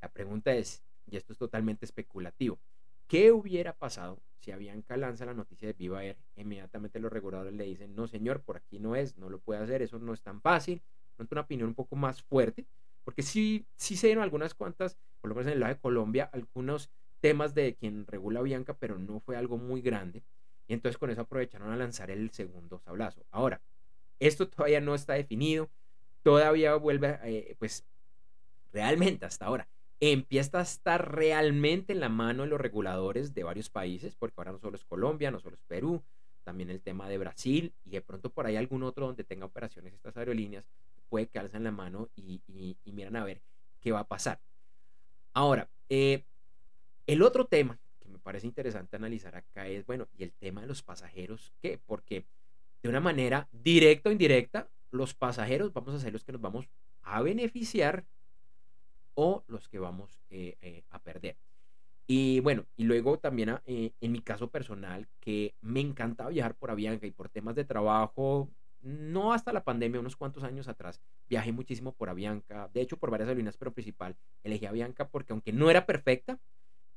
la 0.00 0.08
pregunta 0.08 0.54
es, 0.54 0.82
y 1.06 1.16
esto 1.16 1.32
es 1.32 1.38
totalmente 1.38 1.84
especulativo, 1.84 2.58
¿qué 3.06 3.32
hubiera 3.32 3.72
pasado 3.72 4.22
si 4.38 4.52
Avianca 4.52 4.96
lanza 4.96 5.26
la 5.26 5.34
noticia 5.34 5.68
de 5.68 5.74
Viva 5.74 6.04
Air? 6.04 6.16
Inmediatamente 6.36 7.00
los 7.00 7.12
reguladores 7.12 7.54
le 7.54 7.64
dicen, 7.64 7.94
no 7.94 8.06
señor, 8.06 8.40
por 8.42 8.56
aquí 8.56 8.78
no 8.78 8.96
es, 8.96 9.18
no 9.18 9.28
lo 9.28 9.40
puede 9.40 9.60
hacer, 9.60 9.82
eso 9.82 9.98
no 9.98 10.14
es 10.14 10.22
tan 10.22 10.40
fácil. 10.40 10.80
Pronto 11.16 11.34
una 11.34 11.42
opinión 11.42 11.68
un 11.68 11.74
poco 11.74 11.96
más 11.96 12.22
fuerte, 12.22 12.66
porque 13.04 13.22
sí, 13.22 13.66
sí 13.76 13.96
se 13.96 14.08
dieron 14.08 14.22
algunas 14.22 14.54
cuantas, 14.54 14.96
por 15.20 15.28
lo 15.28 15.34
menos 15.34 15.48
en 15.48 15.54
el 15.54 15.60
lado 15.60 15.74
de 15.74 15.80
Colombia, 15.80 16.30
algunos 16.32 16.90
temas 17.20 17.54
de 17.54 17.74
quien 17.74 18.06
regula 18.06 18.40
Avianca, 18.40 18.74
pero 18.74 18.98
no 18.98 19.20
fue 19.20 19.36
algo 19.36 19.58
muy 19.58 19.80
grande. 19.80 20.22
Y 20.68 20.74
entonces 20.74 20.98
con 20.98 21.10
eso 21.10 21.22
aprovecharon 21.22 21.70
a 21.70 21.76
lanzar 21.76 22.10
el 22.10 22.30
segundo 22.30 22.78
sablazo. 22.78 23.24
Ahora, 23.30 23.60
esto 24.18 24.48
todavía 24.48 24.80
no 24.80 24.94
está 24.94 25.14
definido, 25.14 25.70
todavía 26.22 26.74
vuelve, 26.76 27.18
eh, 27.24 27.56
pues 27.58 27.84
realmente 28.72 29.26
hasta 29.26 29.46
ahora, 29.46 29.68
empieza 30.00 30.58
a 30.58 30.62
estar 30.62 31.14
realmente 31.14 31.92
en 31.92 32.00
la 32.00 32.08
mano 32.08 32.42
de 32.42 32.48
los 32.48 32.60
reguladores 32.60 33.32
de 33.34 33.44
varios 33.44 33.70
países, 33.70 34.14
porque 34.16 34.34
ahora 34.38 34.52
no 34.52 34.58
solo 34.58 34.76
es 34.76 34.84
Colombia, 34.84 35.30
no 35.30 35.40
solo 35.40 35.56
es 35.56 35.62
Perú, 35.66 36.02
también 36.44 36.70
el 36.70 36.80
tema 36.80 37.08
de 37.08 37.18
Brasil 37.18 37.74
y 37.84 37.90
de 37.90 38.02
pronto 38.02 38.30
por 38.30 38.46
ahí 38.46 38.56
algún 38.56 38.84
otro 38.84 39.06
donde 39.06 39.24
tenga 39.24 39.46
operaciones 39.46 39.94
estas 39.94 40.16
aerolíneas, 40.16 40.64
puede 41.08 41.26
quedarse 41.26 41.56
en 41.56 41.64
la 41.64 41.72
mano 41.72 42.08
y, 42.14 42.40
miran 42.84 43.16
a 43.16 43.24
ver 43.24 43.42
qué 43.80 43.92
va 43.92 44.00
a 44.00 44.06
pasar. 44.08 44.40
Ahora, 45.32 45.68
eh, 45.88 46.24
el 47.06 47.22
otro 47.22 47.46
tema 47.46 47.78
que 48.00 48.08
me 48.08 48.18
parece 48.18 48.46
interesante 48.46 48.96
analizar 48.96 49.36
acá 49.36 49.68
es, 49.68 49.86
bueno, 49.86 50.08
y 50.16 50.22
el 50.22 50.32
tema 50.32 50.60
de 50.60 50.66
los 50.66 50.82
pasajeros, 50.82 51.52
¿qué? 51.60 51.78
Porque 51.84 52.24
de 52.82 52.88
una 52.88 53.00
manera 53.00 53.48
directa 53.52 54.08
o 54.08 54.12
indirecta, 54.12 54.68
los 54.90 55.14
pasajeros 55.14 55.72
vamos 55.72 55.94
a 55.94 56.00
ser 56.00 56.12
los 56.12 56.24
que 56.24 56.32
nos 56.32 56.40
vamos 56.40 56.68
a 57.02 57.22
beneficiar 57.22 58.04
o 59.14 59.44
los 59.46 59.68
que 59.68 59.78
vamos 59.78 60.20
eh, 60.30 60.56
eh, 60.60 60.84
a 60.90 60.98
perder. 61.00 61.36
Y 62.06 62.40
bueno, 62.40 62.66
y 62.76 62.84
luego 62.84 63.18
también 63.18 63.50
ah, 63.50 63.62
eh, 63.66 63.92
en 64.00 64.12
mi 64.12 64.20
caso 64.20 64.50
personal, 64.50 65.08
que 65.20 65.54
me 65.60 65.80
encantaba 65.80 66.30
viajar 66.30 66.54
por 66.54 66.70
Avianca 66.70 67.06
y 67.06 67.10
por 67.10 67.28
temas 67.28 67.56
de 67.56 67.64
trabajo, 67.64 68.48
no 68.82 69.32
hasta 69.32 69.52
la 69.52 69.64
pandemia, 69.64 69.98
unos 69.98 70.14
cuantos 70.14 70.44
años 70.44 70.68
atrás, 70.68 71.00
viajé 71.28 71.50
muchísimo 71.50 71.92
por 71.92 72.08
Avianca, 72.08 72.70
de 72.72 72.80
hecho 72.82 72.96
por 72.98 73.10
varias 73.10 73.28
aerolíneas, 73.28 73.56
pero 73.56 73.72
principal, 73.72 74.16
elegí 74.44 74.66
Avianca 74.66 75.08
porque 75.08 75.32
aunque 75.32 75.52
no 75.52 75.70
era 75.70 75.86
perfecta, 75.86 76.38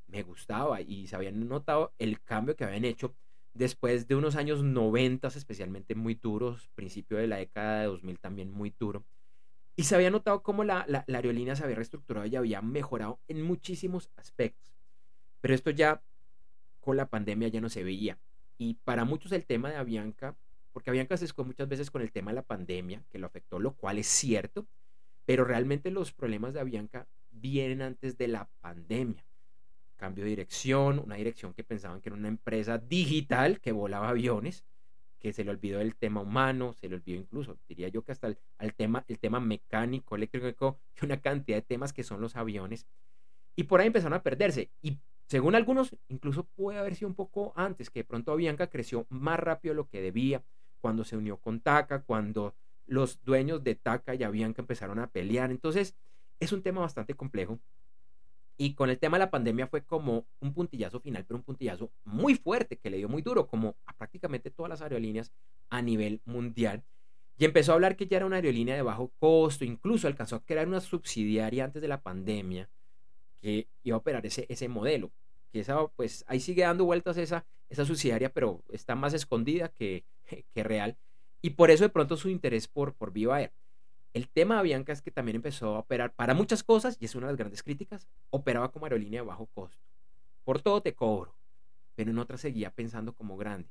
me 0.09 0.23
gustaba 0.23 0.81
y 0.81 1.07
se 1.07 1.15
habían 1.15 1.47
notado 1.47 1.93
el 1.97 2.21
cambio 2.21 2.55
que 2.55 2.63
habían 2.63 2.85
hecho 2.85 3.15
después 3.53 4.07
de 4.07 4.15
unos 4.15 4.35
años 4.35 4.63
90, 4.63 5.27
especialmente 5.27 5.95
muy 5.95 6.15
duros, 6.15 6.69
principio 6.75 7.17
de 7.17 7.27
la 7.27 7.37
década 7.37 7.81
de 7.81 7.87
2000 7.87 8.19
también 8.19 8.51
muy 8.51 8.73
duro. 8.77 9.03
Y 9.75 9.83
se 9.83 9.95
había 9.95 10.11
notado 10.11 10.43
cómo 10.43 10.63
la, 10.63 10.85
la, 10.87 11.05
aerolínea 11.07 11.55
se 11.55 11.63
había 11.63 11.75
reestructurado 11.75 12.25
y 12.25 12.35
había 12.35 12.61
mejorado 12.61 13.19
en 13.27 13.41
muchísimos 13.41 14.09
aspectos. 14.17 14.73
Pero 15.41 15.53
esto 15.53 15.71
ya 15.71 16.01
con 16.81 16.97
la 16.97 17.09
pandemia 17.09 17.47
ya 17.47 17.61
no 17.61 17.69
se 17.69 17.83
veía. 17.83 18.17
Y 18.57 18.75
para 18.83 19.05
muchos 19.05 19.31
el 19.31 19.45
tema 19.45 19.69
de 19.69 19.77
Avianca, 19.77 20.35
porque 20.73 20.89
Avianca 20.89 21.15
se 21.15 21.25
escuchó 21.25 21.45
muchas 21.45 21.69
veces 21.69 21.91
con 21.91 22.01
el 22.01 22.11
tema 22.11 22.31
de 22.31 22.35
la 22.35 22.43
pandemia, 22.43 23.03
que 23.09 23.19
lo 23.19 23.27
afectó, 23.27 23.59
lo 23.59 23.73
cual 23.73 23.97
es 23.99 24.07
cierto, 24.07 24.67
pero 25.25 25.45
realmente 25.45 25.91
los 25.91 26.11
problemas 26.11 26.53
de 26.53 26.59
Avianca 26.59 27.07
vienen 27.31 27.81
antes 27.81 28.17
de 28.17 28.27
la 28.27 28.49
pandemia 28.59 29.28
cambio 29.99 30.23
de 30.23 30.31
dirección, 30.31 30.97
una 30.97 31.15
dirección 31.15 31.53
que 31.53 31.63
pensaban 31.63 32.01
que 32.01 32.09
era 32.09 32.15
una 32.15 32.29
empresa 32.29 32.79
digital 32.79 33.59
que 33.59 33.71
volaba 33.71 34.09
aviones, 34.09 34.65
que 35.19 35.33
se 35.33 35.43
le 35.43 35.51
olvidó 35.51 35.81
el 35.81 35.95
tema 35.95 36.21
humano, 36.21 36.73
se 36.73 36.87
le 36.87 36.95
olvidó 36.95 37.19
incluso, 37.19 37.59
diría 37.67 37.89
yo 37.89 38.03
que 38.03 38.13
hasta 38.13 38.27
el, 38.27 38.73
tema, 38.75 39.03
el 39.07 39.19
tema 39.19 39.39
mecánico, 39.39 40.15
eléctrico 40.15 40.79
y 41.01 41.05
una 41.05 41.21
cantidad 41.21 41.57
de 41.57 41.61
temas 41.61 41.93
que 41.93 42.03
son 42.03 42.21
los 42.21 42.35
aviones. 42.35 42.87
Y 43.55 43.63
por 43.63 43.81
ahí 43.81 43.87
empezaron 43.87 44.13
a 44.13 44.23
perderse. 44.23 44.71
Y 44.81 44.97
según 45.27 45.53
algunos, 45.53 45.95
incluso 46.07 46.45
puede 46.45 46.79
haber 46.79 46.95
sido 46.95 47.09
un 47.09 47.15
poco 47.15 47.51
antes, 47.55 47.89
que 47.89 47.99
de 47.99 48.05
pronto 48.05 48.31
Avianca 48.31 48.67
creció 48.67 49.05
más 49.09 49.39
rápido 49.39 49.73
de 49.73 49.77
lo 49.77 49.89
que 49.89 50.01
debía, 50.01 50.43
cuando 50.79 51.03
se 51.03 51.17
unió 51.17 51.37
con 51.37 51.59
TACA, 51.59 52.03
cuando 52.03 52.55
los 52.85 53.21
dueños 53.23 53.63
de 53.63 53.75
TACA 53.75 54.15
y 54.15 54.23
Avianca 54.23 54.61
empezaron 54.61 54.97
a 54.99 55.07
pelear. 55.07 55.51
Entonces, 55.51 55.95
es 56.39 56.53
un 56.53 56.63
tema 56.63 56.81
bastante 56.81 57.13
complejo 57.15 57.59
y 58.61 58.73
con 58.73 58.89
el 58.89 58.99
tema 58.99 59.17
de 59.17 59.23
la 59.23 59.31
pandemia 59.31 59.67
fue 59.67 59.85
como 59.85 60.25
un 60.41 60.53
puntillazo 60.53 60.99
final, 60.99 61.23
pero 61.25 61.37
un 61.37 61.43
puntillazo 61.43 61.93
muy 62.03 62.35
fuerte, 62.35 62.75
que 62.75 62.89
le 62.89 62.97
dio 62.97 63.07
muy 63.07 63.21
duro, 63.21 63.47
como 63.47 63.77
a 63.85 63.93
prácticamente 63.93 64.51
todas 64.51 64.69
las 64.69 64.81
aerolíneas 64.81 65.31
a 65.69 65.81
nivel 65.81 66.21
mundial. 66.25 66.83
Y 67.37 67.45
empezó 67.45 67.71
a 67.71 67.75
hablar 67.75 67.95
que 67.95 68.05
ya 68.05 68.17
era 68.17 68.25
una 68.25 68.35
aerolínea 68.35 68.75
de 68.75 68.81
bajo 68.81 69.13
costo, 69.17 69.63
incluso 69.63 70.07
alcanzó 70.07 70.35
a 70.35 70.43
crear 70.43 70.67
una 70.67 70.81
subsidiaria 70.81 71.63
antes 71.63 71.81
de 71.81 71.87
la 71.87 72.01
pandemia 72.01 72.69
que 73.41 73.69
iba 73.83 73.95
a 73.95 73.99
operar 73.99 74.25
ese, 74.25 74.45
ese 74.49 74.67
modelo. 74.67 75.13
Que 75.53 75.61
esa, 75.61 75.87
pues 75.87 76.25
ahí 76.27 76.41
sigue 76.41 76.63
dando 76.63 76.83
vueltas 76.83 77.15
esa, 77.15 77.45
esa 77.69 77.85
subsidiaria, 77.85 78.33
pero 78.33 78.61
está 78.73 78.93
más 78.93 79.13
escondida 79.13 79.69
que, 79.69 80.03
que 80.53 80.63
real. 80.65 80.97
Y 81.41 81.51
por 81.51 81.71
eso 81.71 81.85
de 81.85 81.89
pronto 81.89 82.17
su 82.17 82.27
interés 82.27 82.67
por, 82.67 82.93
por 82.93 83.13
Viva 83.13 83.39
Air. 83.39 83.53
El 84.13 84.27
tema 84.27 84.55
de 84.55 84.61
Avianca 84.61 84.91
es 84.91 85.01
que 85.01 85.11
también 85.11 85.35
empezó 85.35 85.75
a 85.75 85.79
operar 85.79 86.13
para 86.13 86.33
muchas 86.33 86.63
cosas, 86.63 86.97
y 86.99 87.05
es 87.05 87.15
una 87.15 87.27
de 87.27 87.33
las 87.33 87.37
grandes 87.37 87.63
críticas, 87.63 88.07
operaba 88.29 88.71
como 88.71 88.85
aerolínea 88.85 89.21
de 89.21 89.27
bajo 89.27 89.45
costo. 89.47 89.83
Por 90.43 90.61
todo 90.61 90.81
te 90.81 90.95
cobro, 90.95 91.35
pero 91.95 92.09
en 92.09 92.17
otras 92.17 92.41
seguía 92.41 92.71
pensando 92.71 93.13
como 93.13 93.37
grande. 93.37 93.69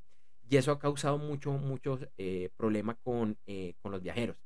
Y 0.48 0.56
eso 0.56 0.72
ha 0.72 0.78
causado 0.78 1.18
mucho, 1.18 1.52
mucho 1.52 1.98
eh, 2.16 2.50
problema 2.56 2.94
con, 2.94 3.36
eh, 3.46 3.74
con 3.82 3.92
los 3.92 4.02
viajeros. 4.02 4.36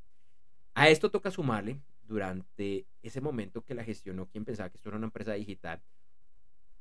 A 0.75 0.89
esto 0.89 1.11
toca 1.11 1.31
sumarle, 1.31 1.81
durante 2.13 2.87
ese 3.03 3.21
momento 3.21 3.63
que 3.63 3.75
la 3.75 3.85
gestionó 3.85 4.27
quien 4.27 4.45
pensaba 4.45 4.69
que 4.69 4.77
esto 4.77 4.89
era 4.89 4.99
una 4.99 5.07
empresa 5.07 5.33
digital, 5.33 5.81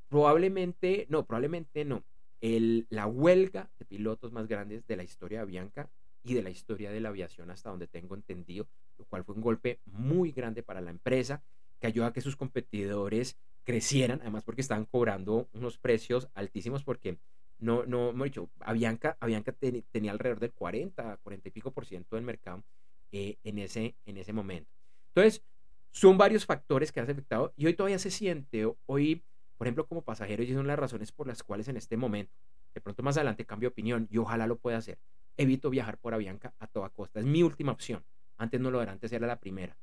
probablemente, 0.09 1.05
no, 1.09 1.25
probablemente 1.25 1.85
no, 1.85 2.03
la 2.41 3.07
huelga 3.07 3.69
de 3.79 3.85
pilotos 3.85 4.31
más 4.31 4.47
grandes 4.47 4.85
de 4.87 4.95
la 4.95 5.03
historia 5.03 5.39
de 5.39 5.43
Avianca 5.43 5.89
y 6.23 6.33
de 6.33 6.43
la 6.43 6.49
historia 6.49 6.91
de 6.91 6.99
la 6.99 7.09
aviación 7.09 7.49
hasta 7.49 7.69
donde 7.69 7.87
tengo 7.87 8.15
entendido, 8.15 8.67
lo 9.01 9.07
cual 9.07 9.23
fue 9.23 9.35
un 9.35 9.41
golpe 9.41 9.79
muy 9.85 10.31
grande 10.31 10.63
para 10.63 10.81
la 10.81 10.91
empresa, 10.91 11.43
que 11.79 11.87
ayudó 11.87 12.05
a 12.05 12.13
que 12.13 12.21
sus 12.21 12.35
competidores 12.35 13.37
crecieran, 13.63 14.19
además 14.21 14.43
porque 14.43 14.61
estaban 14.61 14.85
cobrando 14.85 15.49
unos 15.53 15.77
precios 15.77 16.29
altísimos 16.33 16.83
porque 16.83 17.17
no, 17.59 17.85
no, 17.85 18.09
hemos 18.09 18.25
dicho, 18.25 18.49
Avianca, 18.59 19.17
Avianca 19.19 19.51
tenía 19.91 20.11
alrededor 20.11 20.39
del 20.39 20.51
40, 20.51 21.17
40 21.17 21.47
y 21.47 21.51
pico 21.51 21.71
por 21.71 21.85
ciento 21.85 22.15
del 22.15 22.25
mercado 22.25 22.63
eh, 23.11 23.37
en, 23.43 23.59
ese, 23.59 23.95
en 24.05 24.17
ese 24.17 24.33
momento. 24.33 24.71
Entonces, 25.09 25.43
son 25.91 26.17
varios 26.17 26.45
factores 26.45 26.91
que 26.91 26.99
han 26.99 27.09
afectado 27.09 27.53
y 27.55 27.67
hoy 27.67 27.73
todavía 27.75 27.99
se 27.99 28.09
siente, 28.09 28.65
hoy, 28.85 29.23
por 29.57 29.67
ejemplo, 29.67 29.85
como 29.85 30.01
pasajero, 30.01 30.41
y 30.41 30.53
son 30.53 30.65
las 30.65 30.79
razones 30.79 31.11
por 31.11 31.27
las 31.27 31.43
cuales 31.43 31.67
en 31.67 31.77
este 31.77 31.97
momento, 31.97 32.33
de 32.73 32.81
pronto 32.81 33.03
más 33.03 33.17
adelante 33.17 33.45
cambio 33.45 33.69
opinión 33.69 34.07
y 34.09 34.17
ojalá 34.17 34.47
lo 34.47 34.57
pueda 34.57 34.77
hacer, 34.77 34.97
evito 35.37 35.69
viajar 35.69 35.97
por 35.97 36.13
Avianca 36.13 36.53
a 36.59 36.67
toda 36.67 36.89
costa. 36.89 37.19
Es 37.19 37.25
mi 37.25 37.43
última 37.43 37.71
opción. 37.71 38.03
Antes 38.41 38.59
no 38.59 38.71
lo 38.71 38.81
era, 38.81 38.91
antes 38.91 39.11
era 39.11 39.27
la 39.27 39.39
primera. 39.39 39.77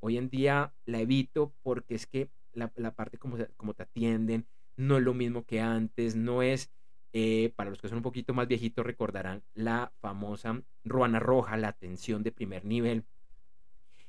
Hoy 0.00 0.18
en 0.18 0.28
día 0.28 0.74
la 0.84 0.98
evito 0.98 1.54
porque 1.62 1.94
es 1.94 2.06
que 2.06 2.28
la, 2.52 2.68
parte 2.68 3.18
como, 3.18 3.36
como 3.56 3.72
te 3.72 3.84
atienden 3.84 4.48
no 4.76 4.98
es 4.98 5.04
lo 5.04 5.14
mismo 5.14 5.44
que 5.44 5.60
antes, 5.60 6.16
no 6.16 6.42
es, 6.42 6.72
eh, 7.12 7.52
para 7.54 7.70
los 7.70 7.80
que 7.80 7.86
son 7.86 7.98
un 7.98 8.02
poquito 8.02 8.34
más 8.34 8.48
viejitos 8.48 8.84
recordarán 8.84 9.44
la 9.54 9.92
famosa 10.00 10.60
ruana 10.82 11.20
roja, 11.20 11.56
la 11.56 11.68
atención 11.68 12.24
de 12.24 12.32
primer 12.32 12.64
nivel. 12.64 13.04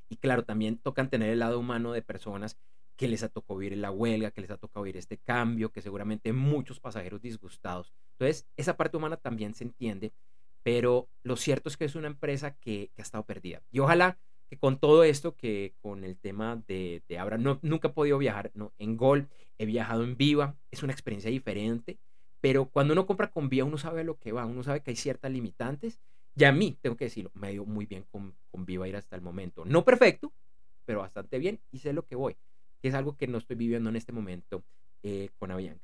Y 0.09 0.15
claro, 0.15 0.45
también 0.45 0.79
tocan 0.79 1.11
tener 1.11 1.29
el 1.29 1.39
lado 1.39 1.59
humano 1.59 1.93
de 1.93 2.01
personas 2.01 2.57
que 2.95 3.07
les 3.07 3.21
ha 3.21 3.29
tocado 3.29 3.59
vivir 3.59 3.77
la 3.77 3.91
huelga, 3.91 4.31
que 4.31 4.41
les 4.41 4.49
ha 4.49 4.57
tocado 4.57 4.83
vivir 4.83 4.97
este 4.97 5.19
cambio, 5.19 5.71
que 5.71 5.83
seguramente 5.83 6.33
muchos 6.33 6.79
pasajeros 6.79 7.21
disgustados. 7.21 7.93
Entonces, 8.13 8.47
esa 8.57 8.77
parte 8.77 8.97
humana 8.97 9.17
también 9.17 9.53
se 9.53 9.63
entiende 9.63 10.11
pero 10.65 11.07
lo 11.21 11.35
cierto 11.35 11.69
es 11.69 11.77
que 11.77 11.85
es 11.85 11.93
una 11.93 12.07
empresa 12.07 12.55
que, 12.55 12.89
ha 12.97 13.01
estado 13.03 13.23
perdida. 13.23 13.61
Y 13.71 13.77
ojalá 13.77 14.17
que 14.49 14.57
con 14.57 14.79
todo 14.79 15.03
esto, 15.03 15.35
que 15.35 15.75
con 15.79 16.03
el 16.03 16.17
tema 16.17 16.59
de, 16.67 17.03
de 17.07 17.19
Abra, 17.19 17.37
no, 17.37 17.59
nunca 17.61 17.89
he 17.89 17.91
podido 17.91 18.17
viajar 18.17 18.49
¿no? 18.55 18.73
en 18.79 18.97
Gol, 18.97 19.29
he 19.59 19.67
viajado 19.67 20.03
en 20.03 20.17
Viva, 20.17 20.55
es 20.71 20.81
una 20.81 20.91
experiencia 20.91 21.29
diferente, 21.29 21.99
pero 22.41 22.65
cuando 22.65 22.93
uno 22.93 23.05
compra 23.05 23.29
con 23.29 23.47
Viva, 23.47 23.67
uno 23.67 23.77
sabe 23.77 24.03
lo 24.03 24.17
que 24.17 24.31
va, 24.31 24.47
uno 24.47 24.63
sabe 24.63 24.81
que 24.81 24.89
hay 24.89 24.95
ciertas 24.95 25.31
limitantes, 25.31 25.99
y 26.35 26.45
a 26.45 26.51
mí, 26.51 26.77
tengo 26.81 26.97
que 26.97 27.05
decirlo, 27.05 27.29
me 27.35 27.53
ido 27.53 27.65
muy 27.65 27.85
bien 27.85 28.03
con, 28.11 28.33
con 28.49 28.65
Viva 28.65 28.87
ir 28.87 28.95
hasta 28.95 29.15
el 29.15 29.21
momento. 29.21 29.65
No 29.65 29.85
perfecto, 29.85 30.33
pero 30.83 30.99
bastante 30.99 31.37
bien, 31.37 31.59
y 31.71 31.77
sé 31.77 31.93
lo 31.93 32.05
que 32.05 32.15
voy 32.15 32.35
que 32.81 32.89
es 32.89 32.93
algo 32.93 33.17
que 33.17 33.25
no 33.25 33.39
estoy 33.39 33.55
viviendo 33.55 33.89
en 33.89 33.95
este 33.95 34.11
momento 34.11 34.63
eh, 35.01 35.29
con 35.39 35.49
Avianca. 35.49 35.83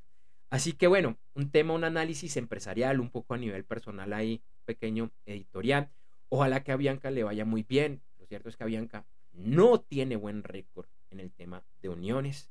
Así 0.51 0.73
que 0.73 0.85
bueno, 0.85 1.17
un 1.33 1.49
tema, 1.49 1.73
un 1.73 1.83
análisis 1.83 2.37
empresarial, 2.37 2.99
un 2.99 3.09
poco 3.09 3.33
a 3.33 3.39
nivel 3.39 3.63
personal 3.63 4.13
ahí, 4.13 4.43
pequeño 4.61 5.11
editorial. 5.25 5.89
Ojalá 6.29 6.63
que 6.63 6.71
a 6.71 6.75
Avianca 6.75 7.11
le 7.11 7.23
vaya 7.23 7.45
muy 7.45 7.63
bien. 7.63 8.01
Lo 8.19 8.25
cierto 8.25 8.49
es 8.49 8.57
que 8.57 8.63
Avianca 8.63 9.05
no 9.33 9.81
tiene 9.81 10.15
buen 10.15 10.43
récord 10.43 10.87
en 11.09 11.19
el 11.19 11.31
tema 11.31 11.63
de 11.81 11.89
uniones. 11.89 12.49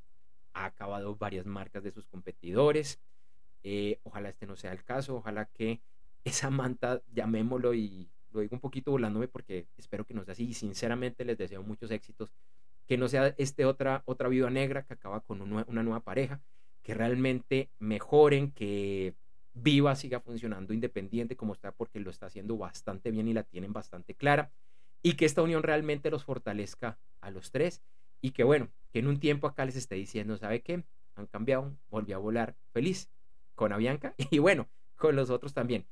Ha 0.53 0.65
acabado 0.65 1.15
varias 1.15 1.45
marcas 1.45 1.83
de 1.83 1.91
sus 1.91 2.05
competidores. 2.07 2.99
Eh, 3.63 3.99
ojalá 4.03 4.29
este 4.29 4.45
no 4.45 4.55
sea 4.55 4.71
el 4.71 4.83
caso. 4.83 5.15
Ojalá 5.15 5.45
que 5.45 5.81
esa 6.23 6.49
manta, 6.49 7.01
llamémoslo 7.13 7.73
y 7.73 8.09
lo 8.31 8.41
digo 8.41 8.55
un 8.55 8.61
poquito 8.61 8.91
volándome 8.91 9.27
porque 9.27 9.67
espero 9.77 10.05
que 10.05 10.13
no 10.13 10.23
sea 10.23 10.33
así. 10.33 10.45
Y 10.45 10.53
sinceramente 10.53 11.25
les 11.25 11.37
deseo 11.37 11.63
muchos 11.63 11.91
éxitos. 11.91 12.31
Que 12.87 12.97
no 12.97 13.07
sea 13.07 13.33
este 13.37 13.65
otra, 13.65 14.03
otra 14.05 14.27
viuda 14.27 14.49
negra 14.49 14.83
que 14.83 14.93
acaba 14.93 15.21
con 15.21 15.41
una 15.41 15.83
nueva 15.83 16.01
pareja 16.01 16.41
que 16.83 16.93
realmente 16.93 17.69
mejoren, 17.79 18.51
que 18.51 19.13
Viva 19.53 19.95
siga 19.95 20.19
funcionando 20.19 20.73
independiente 20.73 21.35
como 21.35 21.53
está, 21.53 21.71
porque 21.71 21.99
lo 21.99 22.09
está 22.09 22.27
haciendo 22.27 22.57
bastante 22.57 23.11
bien 23.11 23.27
y 23.27 23.33
la 23.33 23.43
tienen 23.43 23.73
bastante 23.73 24.15
clara, 24.15 24.51
y 25.03 25.13
que 25.13 25.25
esta 25.25 25.41
unión 25.41 25.63
realmente 25.63 26.11
los 26.11 26.23
fortalezca 26.23 26.99
a 27.19 27.31
los 27.31 27.51
tres, 27.51 27.81
y 28.21 28.31
que 28.31 28.43
bueno, 28.43 28.69
que 28.91 28.99
en 28.99 29.07
un 29.07 29.19
tiempo 29.19 29.47
acá 29.47 29.65
les 29.65 29.75
esté 29.75 29.95
diciendo, 29.95 30.37
¿sabe 30.37 30.61
qué? 30.61 30.83
Han 31.15 31.27
cambiado, 31.27 31.75
volví 31.89 32.13
a 32.13 32.17
volar 32.17 32.55
feliz 32.71 33.09
con 33.55 33.73
Avianca 33.73 34.15
y 34.29 34.39
bueno, 34.39 34.69
con 34.95 35.15
los 35.15 35.29
otros 35.29 35.53
también. 35.53 35.85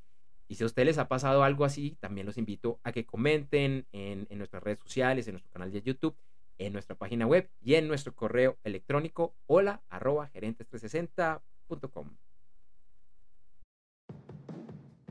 Y 0.48 0.56
si 0.56 0.64
a 0.64 0.66
ustedes 0.66 0.88
les 0.88 0.98
ha 0.98 1.08
pasado 1.08 1.44
algo 1.44 1.64
así, 1.66 1.96
también 2.00 2.26
los 2.26 2.38
invito 2.38 2.80
a 2.84 2.92
que 2.92 3.06
comenten 3.06 3.86
en, 3.92 4.28
nuestras 4.32 4.64
redes 4.64 4.80
sociales, 4.80 5.28
en 5.28 5.34
nuestro 5.34 5.52
canal 5.52 5.72
de 5.72 5.82
YouTube 5.82 6.16
en 6.60 6.74
nuestra 6.74 6.96
página 6.96 7.26
web 7.26 7.50
y 7.62 7.76
en 7.76 7.88
nuestro 7.88 8.14
correo 8.14 8.58
electrónico 8.64 9.34
hola 9.48 9.82
arroba 9.90 10.30
gerentes360.com. 10.34 12.10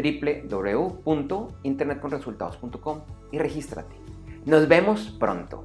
www.internetconresultados.com 0.00 3.00
y 3.32 3.38
regístrate. 3.38 3.96
Nos 4.44 4.68
vemos 4.68 5.16
pronto. 5.18 5.64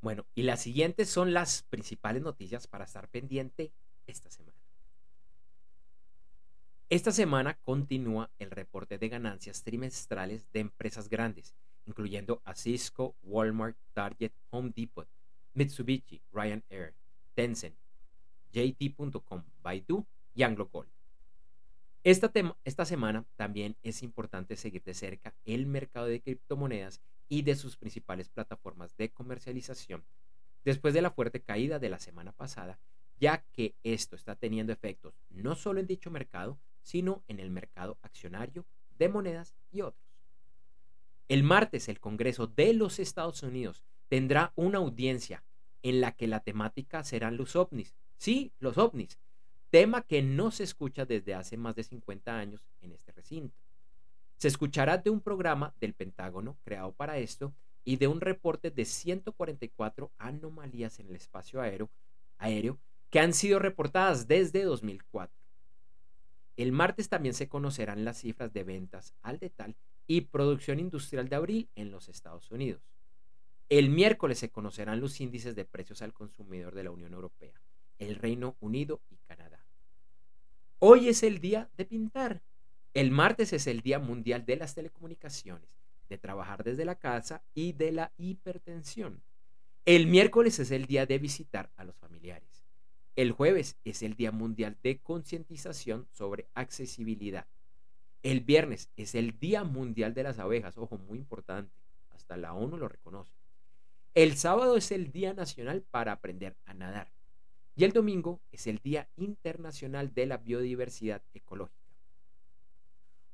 Bueno, 0.00 0.26
y 0.34 0.42
las 0.42 0.60
siguientes 0.60 1.08
son 1.08 1.32
las 1.32 1.62
principales 1.62 2.22
noticias 2.22 2.66
para 2.66 2.84
estar 2.84 3.08
pendiente 3.08 3.72
esta 4.06 4.30
semana. 4.30 4.62
Esta 6.92 7.10
semana 7.10 7.58
continúa 7.62 8.30
el 8.38 8.50
reporte 8.50 8.98
de 8.98 9.08
ganancias 9.08 9.62
trimestrales 9.62 10.52
de 10.52 10.60
empresas 10.60 11.08
grandes, 11.08 11.54
incluyendo 11.86 12.40
a 12.44 12.54
Cisco, 12.54 13.16
Walmart, 13.22 13.76
Target, 13.92 14.32
Home 14.50 14.72
Depot, 14.74 15.08
Mitsubishi, 15.54 16.22
Ryanair, 16.32 16.94
Tencent, 17.34 17.76
JT.com, 18.52 19.42
Baidu 19.62 20.06
y 20.34 20.42
AngloGold. 20.42 20.88
Esta, 22.04 22.32
esta 22.64 22.84
semana 22.84 23.24
también 23.36 23.76
es 23.82 24.02
importante 24.02 24.56
seguir 24.56 24.82
de 24.82 24.94
cerca 24.94 25.34
el 25.44 25.66
mercado 25.66 26.06
de 26.06 26.20
criptomonedas 26.20 27.00
y 27.28 27.42
de 27.42 27.54
sus 27.54 27.76
principales 27.76 28.28
plataformas 28.28 28.96
de 28.96 29.10
comercialización 29.10 30.04
después 30.64 30.94
de 30.94 31.02
la 31.02 31.10
fuerte 31.10 31.40
caída 31.40 31.78
de 31.78 31.88
la 31.88 31.98
semana 31.98 32.32
pasada, 32.32 32.78
ya 33.18 33.44
que 33.52 33.76
esto 33.84 34.16
está 34.16 34.34
teniendo 34.34 34.72
efectos 34.72 35.14
no 35.30 35.54
solo 35.54 35.80
en 35.80 35.86
dicho 35.86 36.10
mercado, 36.10 36.58
sino 36.82 37.22
en 37.28 37.38
el 37.38 37.50
mercado 37.50 37.98
accionario 38.02 38.66
de 38.98 39.08
monedas 39.08 39.54
y 39.70 39.82
otros. 39.82 40.11
El 41.28 41.42
martes 41.42 41.88
el 41.88 42.00
Congreso 42.00 42.46
de 42.46 42.74
los 42.74 42.98
Estados 42.98 43.42
Unidos 43.42 43.82
tendrá 44.08 44.52
una 44.56 44.78
audiencia 44.78 45.44
en 45.82 46.00
la 46.00 46.12
que 46.12 46.26
la 46.26 46.40
temática 46.40 47.04
serán 47.04 47.36
los 47.36 47.56
ovnis. 47.56 47.94
Sí, 48.18 48.52
los 48.58 48.78
ovnis, 48.78 49.18
tema 49.70 50.02
que 50.02 50.22
no 50.22 50.50
se 50.50 50.64
escucha 50.64 51.06
desde 51.06 51.34
hace 51.34 51.56
más 51.56 51.74
de 51.74 51.84
50 51.84 52.38
años 52.38 52.66
en 52.80 52.92
este 52.92 53.12
recinto. 53.12 53.56
Se 54.36 54.48
escuchará 54.48 54.98
de 54.98 55.10
un 55.10 55.20
programa 55.20 55.74
del 55.80 55.94
Pentágono 55.94 56.58
creado 56.64 56.92
para 56.92 57.18
esto 57.18 57.54
y 57.84 57.96
de 57.96 58.08
un 58.08 58.20
reporte 58.20 58.70
de 58.70 58.84
144 58.84 60.12
anomalías 60.18 60.98
en 60.98 61.08
el 61.08 61.16
espacio 61.16 61.60
aéreo, 61.60 62.78
que 63.10 63.20
han 63.20 63.32
sido 63.32 63.58
reportadas 63.58 64.28
desde 64.28 64.64
2004. 64.64 65.34
El 66.56 66.72
martes 66.72 67.08
también 67.08 67.34
se 67.34 67.48
conocerán 67.48 68.04
las 68.04 68.18
cifras 68.18 68.52
de 68.52 68.64
ventas 68.64 69.14
al 69.22 69.38
detal 69.38 69.74
y 70.06 70.22
producción 70.22 70.80
industrial 70.80 71.28
de 71.28 71.36
abril 71.36 71.68
en 71.74 71.90
los 71.90 72.08
Estados 72.08 72.50
Unidos. 72.50 72.82
El 73.68 73.88
miércoles 73.88 74.38
se 74.38 74.50
conocerán 74.50 75.00
los 75.00 75.20
índices 75.20 75.56
de 75.56 75.64
precios 75.64 76.02
al 76.02 76.12
consumidor 76.12 76.74
de 76.74 76.84
la 76.84 76.90
Unión 76.90 77.14
Europea, 77.14 77.54
el 77.98 78.16
Reino 78.16 78.56
Unido 78.60 79.00
y 79.08 79.16
Canadá. 79.16 79.64
Hoy 80.78 81.08
es 81.08 81.22
el 81.22 81.40
día 81.40 81.70
de 81.76 81.84
pintar. 81.84 82.42
El 82.92 83.10
martes 83.10 83.52
es 83.52 83.66
el 83.66 83.80
Día 83.80 83.98
Mundial 83.98 84.44
de 84.44 84.56
las 84.56 84.74
Telecomunicaciones, 84.74 85.70
de 86.08 86.18
trabajar 86.18 86.64
desde 86.64 86.84
la 86.84 86.96
casa 86.96 87.42
y 87.54 87.72
de 87.72 87.92
la 87.92 88.12
hipertensión. 88.18 89.22
El 89.86 90.06
miércoles 90.06 90.58
es 90.58 90.70
el 90.70 90.86
día 90.86 91.06
de 91.06 91.18
visitar 91.18 91.70
a 91.76 91.84
los 91.84 91.96
familiares. 91.96 92.64
El 93.16 93.32
jueves 93.32 93.76
es 93.84 94.02
el 94.02 94.14
Día 94.14 94.32
Mundial 94.32 94.76
de 94.82 94.98
Concientización 94.98 96.08
sobre 96.12 96.48
Accesibilidad. 96.54 97.46
El 98.22 98.40
viernes 98.40 98.90
es 98.96 99.14
el 99.14 99.38
Día 99.38 99.64
Mundial 99.64 100.14
de 100.14 100.22
las 100.22 100.38
Abejas, 100.38 100.78
ojo, 100.78 100.98
muy 100.98 101.18
importante, 101.18 101.72
hasta 102.10 102.36
la 102.36 102.54
ONU 102.54 102.76
lo 102.76 102.88
reconoce. 102.88 103.32
El 104.14 104.36
sábado 104.36 104.76
es 104.76 104.92
el 104.92 105.10
Día 105.10 105.34
Nacional 105.34 105.82
para 105.82 106.12
Aprender 106.12 106.56
a 106.64 106.74
Nadar. 106.74 107.12
Y 107.74 107.84
el 107.84 107.92
domingo 107.92 108.40
es 108.52 108.66
el 108.66 108.78
Día 108.78 109.08
Internacional 109.16 110.12
de 110.12 110.26
la 110.26 110.36
Biodiversidad 110.36 111.22
Ecológica. 111.32 111.80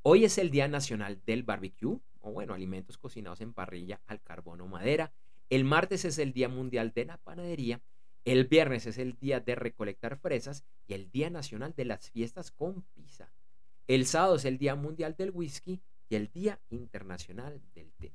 Hoy 0.03 0.25
es 0.25 0.39
el 0.39 0.51
Día 0.51 0.69
Nacional 0.69 1.21
del 1.27 1.43
Barbecue, 1.43 1.99
o 2.21 2.33
bueno, 2.33 2.55
alimentos 2.55 2.97
cocinados 2.97 3.41
en 3.41 3.53
parrilla 3.53 4.01
al 4.07 4.23
carbón 4.23 4.61
o 4.61 4.69
madera. 4.69 5.13
El 5.51 5.65
martes 5.65 6.05
es 6.05 6.19
el 6.19 6.33
Día 6.33 6.49
Mundial 6.49 6.93
de 6.95 7.05
la 7.05 7.19
Panadería 7.19 7.83
el 8.33 8.45
viernes 8.45 8.87
es 8.87 8.99
el 8.99 9.19
día 9.19 9.41
de 9.41 9.55
recolectar 9.55 10.19
fresas 10.19 10.63
y 10.87 10.93
el 10.93 11.11
Día 11.11 11.31
Nacional 11.31 11.73
de 11.75 11.87
las 11.87 12.11
Fiestas 12.11 12.51
con 12.51 12.83
Pizza. 12.95 13.31
El 13.89 14.05
sábado 14.05 14.37
es 14.37 14.45
el 14.45 14.59
Día 14.59 14.75
Mundial 14.75 15.17
del 15.17 15.31
Whisky 15.31 15.81
y 16.11 16.15
el 16.15 16.31
Día 16.31 16.61
Internacional 16.69 17.63
del 17.75 17.91
Té. 17.95 18.13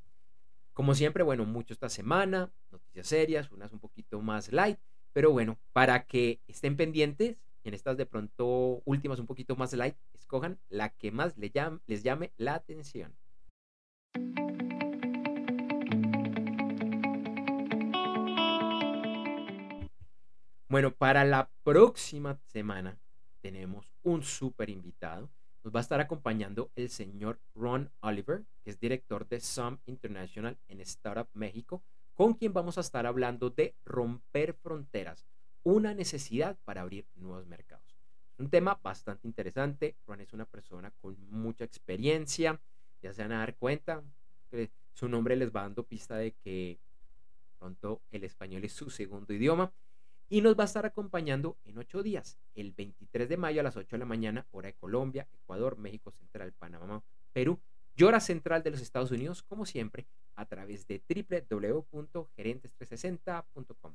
Como 0.71 0.93
siempre, 0.93 1.23
bueno, 1.23 1.45
mucho 1.45 1.73
esta 1.73 1.89
semana, 1.89 2.53
noticias 2.69 3.07
serias, 3.07 3.51
unas 3.51 3.73
un 3.73 3.79
poquito 3.79 4.21
más 4.21 4.51
light, 4.51 4.77
pero 5.13 5.31
bueno, 5.31 5.57
para 5.71 6.05
que 6.05 6.39
estén 6.47 6.77
pendientes 6.77 7.37
en 7.63 7.73
estas 7.73 7.97
de 7.97 8.05
pronto 8.05 8.83
últimas 8.85 9.17
un 9.17 9.25
poquito 9.25 9.55
más 9.55 9.73
light, 9.73 9.95
escojan 10.13 10.59
la 10.69 10.89
que 10.89 11.11
más 11.11 11.35
les 11.39 11.51
llame, 11.51 11.79
les 11.87 12.03
llame 12.03 12.31
la 12.37 12.53
atención. 12.53 13.17
Bueno, 20.69 20.93
para 20.93 21.25
la 21.25 21.49
próxima 21.63 22.39
semana 22.45 22.99
tenemos 23.41 23.87
un 24.03 24.21
súper 24.21 24.69
invitado 24.69 25.31
nos 25.63 25.73
va 25.73 25.79
a 25.79 25.81
estar 25.81 26.01
acompañando 26.01 26.71
el 26.75 26.89
señor 26.89 27.39
Ron 27.55 27.91
Oliver, 28.01 28.43
que 28.63 28.71
es 28.71 28.79
director 28.79 29.27
de 29.27 29.39
SUM 29.39 29.77
International 29.85 30.57
en 30.67 30.81
Startup 30.81 31.29
México, 31.33 31.83
con 32.13 32.33
quien 32.33 32.53
vamos 32.53 32.77
a 32.77 32.81
estar 32.81 33.05
hablando 33.05 33.49
de 33.49 33.75
romper 33.85 34.53
fronteras, 34.53 35.25
una 35.63 35.93
necesidad 35.93 36.57
para 36.65 36.81
abrir 36.81 37.07
nuevos 37.15 37.47
mercados. 37.47 37.97
Un 38.37 38.49
tema 38.49 38.79
bastante 38.81 39.27
interesante. 39.27 39.95
Ron 40.05 40.21
es 40.21 40.33
una 40.33 40.45
persona 40.45 40.91
con 41.01 41.15
mucha 41.29 41.63
experiencia. 41.63 42.59
Ya 43.01 43.13
se 43.13 43.21
van 43.21 43.31
a 43.31 43.39
dar 43.39 43.55
cuenta. 43.55 44.03
Su 44.93 45.07
nombre 45.07 45.35
les 45.35 45.55
va 45.55 45.61
dando 45.61 45.85
pista 45.85 46.17
de 46.17 46.33
que 46.33 46.79
pronto 47.57 48.01
el 48.11 48.23
español 48.23 48.65
es 48.65 48.73
su 48.73 48.89
segundo 48.89 49.33
idioma. 49.33 49.71
Y 50.29 50.41
nos 50.41 50.57
va 50.57 50.63
a 50.63 50.65
estar 50.65 50.85
acompañando 50.85 51.57
en 51.65 51.77
ocho 51.77 52.01
días, 52.01 52.39
el 52.55 52.71
23 52.71 53.29
de 53.29 53.37
mayo 53.37 53.61
a 53.61 53.63
las 53.63 53.77
8 53.77 53.95
de 53.95 53.99
la 53.99 54.05
mañana, 54.05 54.47
hora 54.51 54.67
de 54.67 54.73
Colombia, 54.73 55.27
Ecuador, 55.33 55.77
México 55.77 56.11
Central, 56.11 56.53
Panamá, 56.53 57.03
Perú 57.33 57.59
y 57.95 58.03
hora 58.03 58.19
central 58.19 58.63
de 58.63 58.71
los 58.71 58.81
Estados 58.81 59.11
Unidos, 59.11 59.43
como 59.43 59.65
siempre, 59.65 60.07
a 60.35 60.45
través 60.45 60.87
de 60.87 61.01
www.gerentes360.com. 61.07 63.93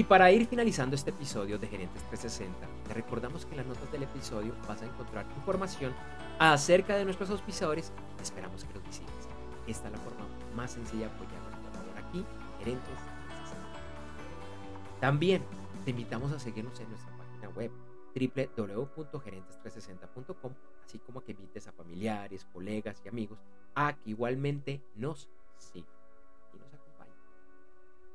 Y 0.00 0.04
para 0.04 0.32
ir 0.32 0.46
finalizando 0.46 0.96
este 0.96 1.10
episodio 1.10 1.58
de 1.58 1.66
Gerentes 1.66 2.02
360, 2.04 2.66
te 2.88 2.94
recordamos 2.94 3.44
que 3.44 3.50
en 3.50 3.58
las 3.58 3.66
notas 3.66 3.92
del 3.92 4.04
episodio 4.04 4.54
vas 4.66 4.80
a 4.80 4.86
encontrar 4.86 5.26
información 5.36 5.92
acerca 6.38 6.96
de 6.96 7.04
nuestros 7.04 7.28
auspiciadores. 7.28 7.92
Esperamos 8.18 8.64
que 8.64 8.72
los 8.72 8.82
visites. 8.82 9.28
Esta 9.66 9.88
es 9.88 9.92
la 9.92 9.98
forma 9.98 10.26
más 10.56 10.72
sencilla 10.72 11.08
de 11.08 11.12
apoyarnos 11.12 11.52
por 11.52 11.98
aquí, 11.98 12.24
Gerentes 12.60 12.88
360. 12.88 15.00
También 15.00 15.42
te 15.84 15.90
invitamos 15.90 16.32
a 16.32 16.38
seguirnos 16.38 16.80
en 16.80 16.88
nuestra 16.88 17.14
página 17.18 17.50
web 17.50 17.70
www.gerentes360.com, 18.14 20.54
así 20.82 20.98
como 21.00 21.22
que 21.22 21.32
invites 21.32 21.68
a 21.68 21.72
familiares, 21.72 22.46
colegas 22.54 23.02
y 23.04 23.08
amigos 23.10 23.38
a 23.74 23.92
que 23.92 24.08
igualmente 24.08 24.80
nos 24.96 25.28
sigan. 25.58 25.99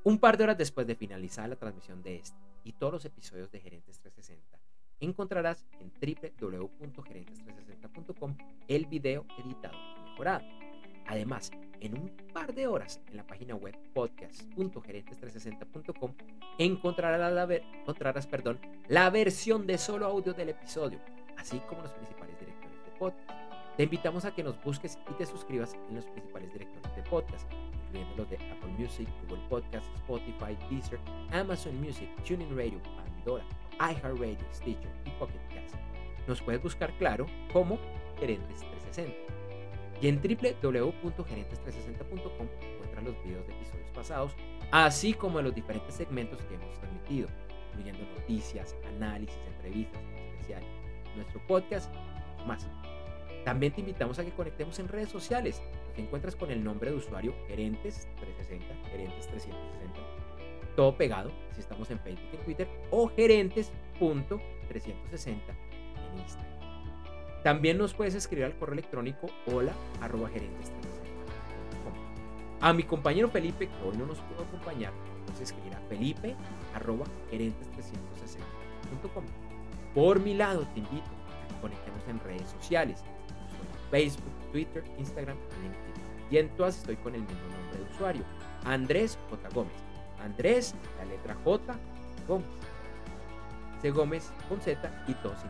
Un 0.08 0.20
par 0.20 0.38
de 0.38 0.44
horas 0.44 0.56
después 0.56 0.86
de 0.86 0.94
finalizar 0.94 1.50
la 1.50 1.56
transmisión 1.56 2.04
de 2.04 2.18
este 2.18 2.38
y 2.63 2.74
todos 2.74 2.94
los 2.94 3.06
episodios 3.06 3.52
de 3.52 3.60
Gerentes 3.60 4.00
360, 4.02 4.60
encontrarás 5.00 5.65
en 5.80 5.91
www.gerentes360.com 6.39 8.38
el 8.68 8.86
video 8.86 9.26
editado 9.44 9.74
y 9.74 10.12
mejorado. 10.12 10.46
Además, 11.08 11.50
en 11.80 11.98
un 11.98 12.15
par 12.32 12.54
de 12.54 12.68
horas 12.68 13.02
en 13.08 13.18
la 13.18 13.26
página 13.26 13.56
web 13.56 13.76
podcast.gerentes360.com 13.96 16.13
encontrarás, 16.60 17.20
la, 18.88 19.10
versión 19.10 19.65
de 19.65 19.80
solo 19.80 20.06
audio 20.06 20.34
del 20.34 20.50
episodio, 20.50 21.00
así 21.36 21.60
como 21.68 21.82
los 21.82 21.94
principales 21.94 22.39
directores 22.39 22.78
de 22.86 22.91
podcast. 23.00 23.28
Te 23.76 23.82
invitamos 23.82 24.24
a 24.26 24.36
que 24.36 24.44
nos 24.44 24.63
busques 24.63 25.00
y 25.10 25.15
te 25.15 25.26
suscribas 25.26 25.74
en 25.89 25.96
los 25.96 26.06
principales 26.06 26.54
directores 26.54 26.96
de 26.96 27.02
podcast 27.10 27.52
los 28.17 28.29
de 28.29 28.38
Apple 28.38 28.71
Music, 28.77 29.08
Google 29.23 29.43
Podcast, 29.49 29.86
Spotify, 29.97 30.55
Deezer, 30.69 30.99
Amazon 31.31 31.79
Music, 31.79 32.10
Tuning 32.23 32.55
Radio, 32.55 32.79
Pandora, 32.95 33.43
iHeartRadio, 33.79 34.45
Stitcher 34.53 34.91
y 35.05 35.10
Pocket 35.12 35.39
Cast. 35.53 35.75
Nos 36.27 36.41
puedes 36.41 36.62
buscar, 36.62 36.91
claro, 36.97 37.25
como 37.53 37.79
Gerentes 38.19 38.60
360. 38.60 39.15
Y 40.01 40.08
en 40.08 40.17
www.gerentes360.com 40.17 42.47
encuentras 42.62 43.03
los 43.03 43.23
videos 43.23 43.47
de 43.47 43.53
episodios 43.53 43.89
pasados, 43.91 44.34
así 44.71 45.13
como 45.13 45.41
los 45.41 45.55
diferentes 45.55 45.95
segmentos 45.95 46.43
que 46.45 46.55
hemos 46.55 46.73
transmitido, 46.79 47.29
incluyendo 47.69 48.03
noticias, 48.19 48.75
análisis, 48.95 49.38
entrevistas 49.47 50.01
especiales, 50.31 50.69
nuestro 51.15 51.39
podcast 51.47 51.93
más. 52.45 52.67
También 53.45 53.71
te 53.71 53.81
invitamos 53.81 54.19
a 54.19 54.25
que 54.25 54.31
conectemos 54.31 54.77
en 54.79 54.88
redes 54.88 55.10
sociales 55.10 55.62
te 55.95 56.01
encuentras 56.01 56.36
con 56.36 56.51
el 56.51 56.62
nombre 56.63 56.91
de 56.91 56.97
usuario 56.97 57.34
Gerentes 57.47 58.08
360, 58.19 58.89
Gerentes 58.89 59.27
360, 59.27 59.99
todo 60.75 60.97
pegado, 60.97 61.31
si 61.53 61.62
estamos 61.62 61.89
en 61.89 61.99
Facebook 61.99 62.27
y 62.34 62.38
Twitter, 62.38 62.67
o 62.91 63.08
gerentes.360 63.08 65.29
en 65.29 66.19
Instagram. 66.19 66.53
También 67.43 67.77
nos 67.77 67.93
puedes 67.93 68.15
escribir 68.15 68.45
al 68.45 68.58
correo 68.58 68.73
electrónico 68.73 69.27
hola 69.45 69.73
arroba 70.01 70.27
gerentes 70.29 70.73
A 72.60 72.73
mi 72.73 72.81
compañero 72.84 73.29
Felipe, 73.29 73.67
que 73.67 73.88
hoy 73.88 73.95
no 73.95 74.08
nos 74.08 74.19
pudo 74.19 74.43
acompañar, 74.43 74.91
nos 75.29 75.39
escribirá 75.39 75.79
felipe 75.88 76.36
arroba 76.73 77.05
gerentes 77.29 77.71
360.com. 77.71 79.23
Por 79.93 80.19
mi 80.19 80.34
lado, 80.34 80.67
te 80.73 80.79
invito 80.79 81.05
a 81.05 81.47
que 81.47 81.62
conectemos 81.62 82.01
en 82.10 82.19
redes 82.19 82.49
sociales 82.49 83.05
Facebook, 83.91 84.34
Twitter, 84.52 84.84
Instagram 84.98 85.38
y 85.38 85.63
LinkedIn. 85.63 85.95
Y 86.32 86.38
en 86.38 86.50
todas 86.58 86.78
estoy 86.78 86.95
con 86.98 87.13
el 87.15 87.21
mismo 87.21 87.41
nombre 87.41 87.80
de 87.80 87.93
usuario, 87.93 88.24
Andrés 88.63 89.17
J. 89.30 89.50
Gómez. 89.54 89.74
Andrés, 90.24 90.74
la 90.98 91.06
letra 91.06 91.36
J, 91.43 91.76
Gómez. 92.28 92.48
C. 93.82 93.91
Gómez 93.91 94.32
con 94.50 94.60
Z 94.62 95.06
y 95.08 95.13
todo 95.15 95.36
sin. 95.36 95.50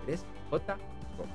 Andrés 0.00 0.24
J. 0.50 0.76
Gómez. 1.18 1.34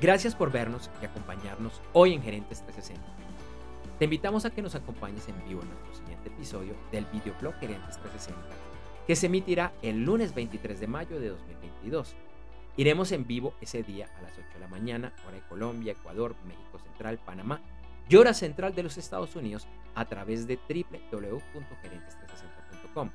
Gracias 0.00 0.34
por 0.34 0.52
vernos 0.52 0.90
y 1.02 1.06
acompañarnos 1.06 1.80
hoy 1.92 2.14
en 2.14 2.22
Gerentes 2.22 2.62
360. 2.62 3.02
Te 3.98 4.04
invitamos 4.04 4.44
a 4.44 4.50
que 4.50 4.62
nos 4.62 4.76
acompañes 4.76 5.28
en 5.28 5.34
vivo 5.48 5.60
en 5.62 5.68
nuestro 5.70 5.94
siguiente 5.94 6.28
episodio 6.28 6.74
del 6.92 7.04
videoblog 7.06 7.54
Gerentes 7.54 7.98
360 7.98 8.77
que 9.08 9.16
se 9.16 9.26
emitirá 9.26 9.72
el 9.80 10.04
lunes 10.04 10.34
23 10.34 10.80
de 10.80 10.86
mayo 10.86 11.18
de 11.18 11.30
2022. 11.30 12.14
Iremos 12.76 13.10
en 13.10 13.26
vivo 13.26 13.54
ese 13.62 13.82
día 13.82 14.06
a 14.18 14.22
las 14.22 14.32
8 14.32 14.42
de 14.52 14.60
la 14.60 14.68
mañana, 14.68 15.14
hora 15.26 15.36
de 15.36 15.42
Colombia, 15.48 15.92
Ecuador, 15.92 16.36
México 16.46 16.78
Central, 16.78 17.16
Panamá 17.16 17.62
y 18.06 18.16
hora 18.16 18.34
central 18.34 18.74
de 18.74 18.82
los 18.82 18.98
Estados 18.98 19.34
Unidos 19.34 19.66
a 19.94 20.04
través 20.04 20.46
de 20.46 20.58
www.gerentes360.com, 20.58 23.08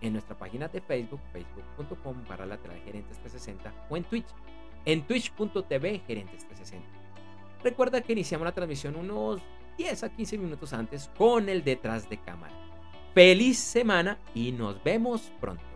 en 0.00 0.12
nuestra 0.12 0.38
página 0.38 0.68
de 0.68 0.80
Facebook, 0.80 1.20
facebook.com 1.32 2.22
para 2.28 2.46
la 2.46 2.56
gerentes 2.84 3.18
360 3.18 3.88
o 3.90 3.96
en 3.96 4.04
Twitch, 4.04 4.28
en 4.84 5.02
twitch.tv 5.02 6.02
gerentes 6.06 6.46
360. 6.46 6.86
Recuerda 7.64 8.02
que 8.02 8.12
iniciamos 8.12 8.44
la 8.44 8.52
transmisión 8.52 8.94
unos 8.94 9.42
10 9.78 10.04
a 10.04 10.14
15 10.14 10.38
minutos 10.38 10.72
antes 10.72 11.10
con 11.18 11.48
el 11.48 11.64
detrás 11.64 12.08
de 12.08 12.18
cámara. 12.18 12.69
Feliz 13.14 13.58
semana 13.58 14.18
y 14.34 14.52
nos 14.52 14.82
vemos 14.84 15.32
pronto. 15.40 15.69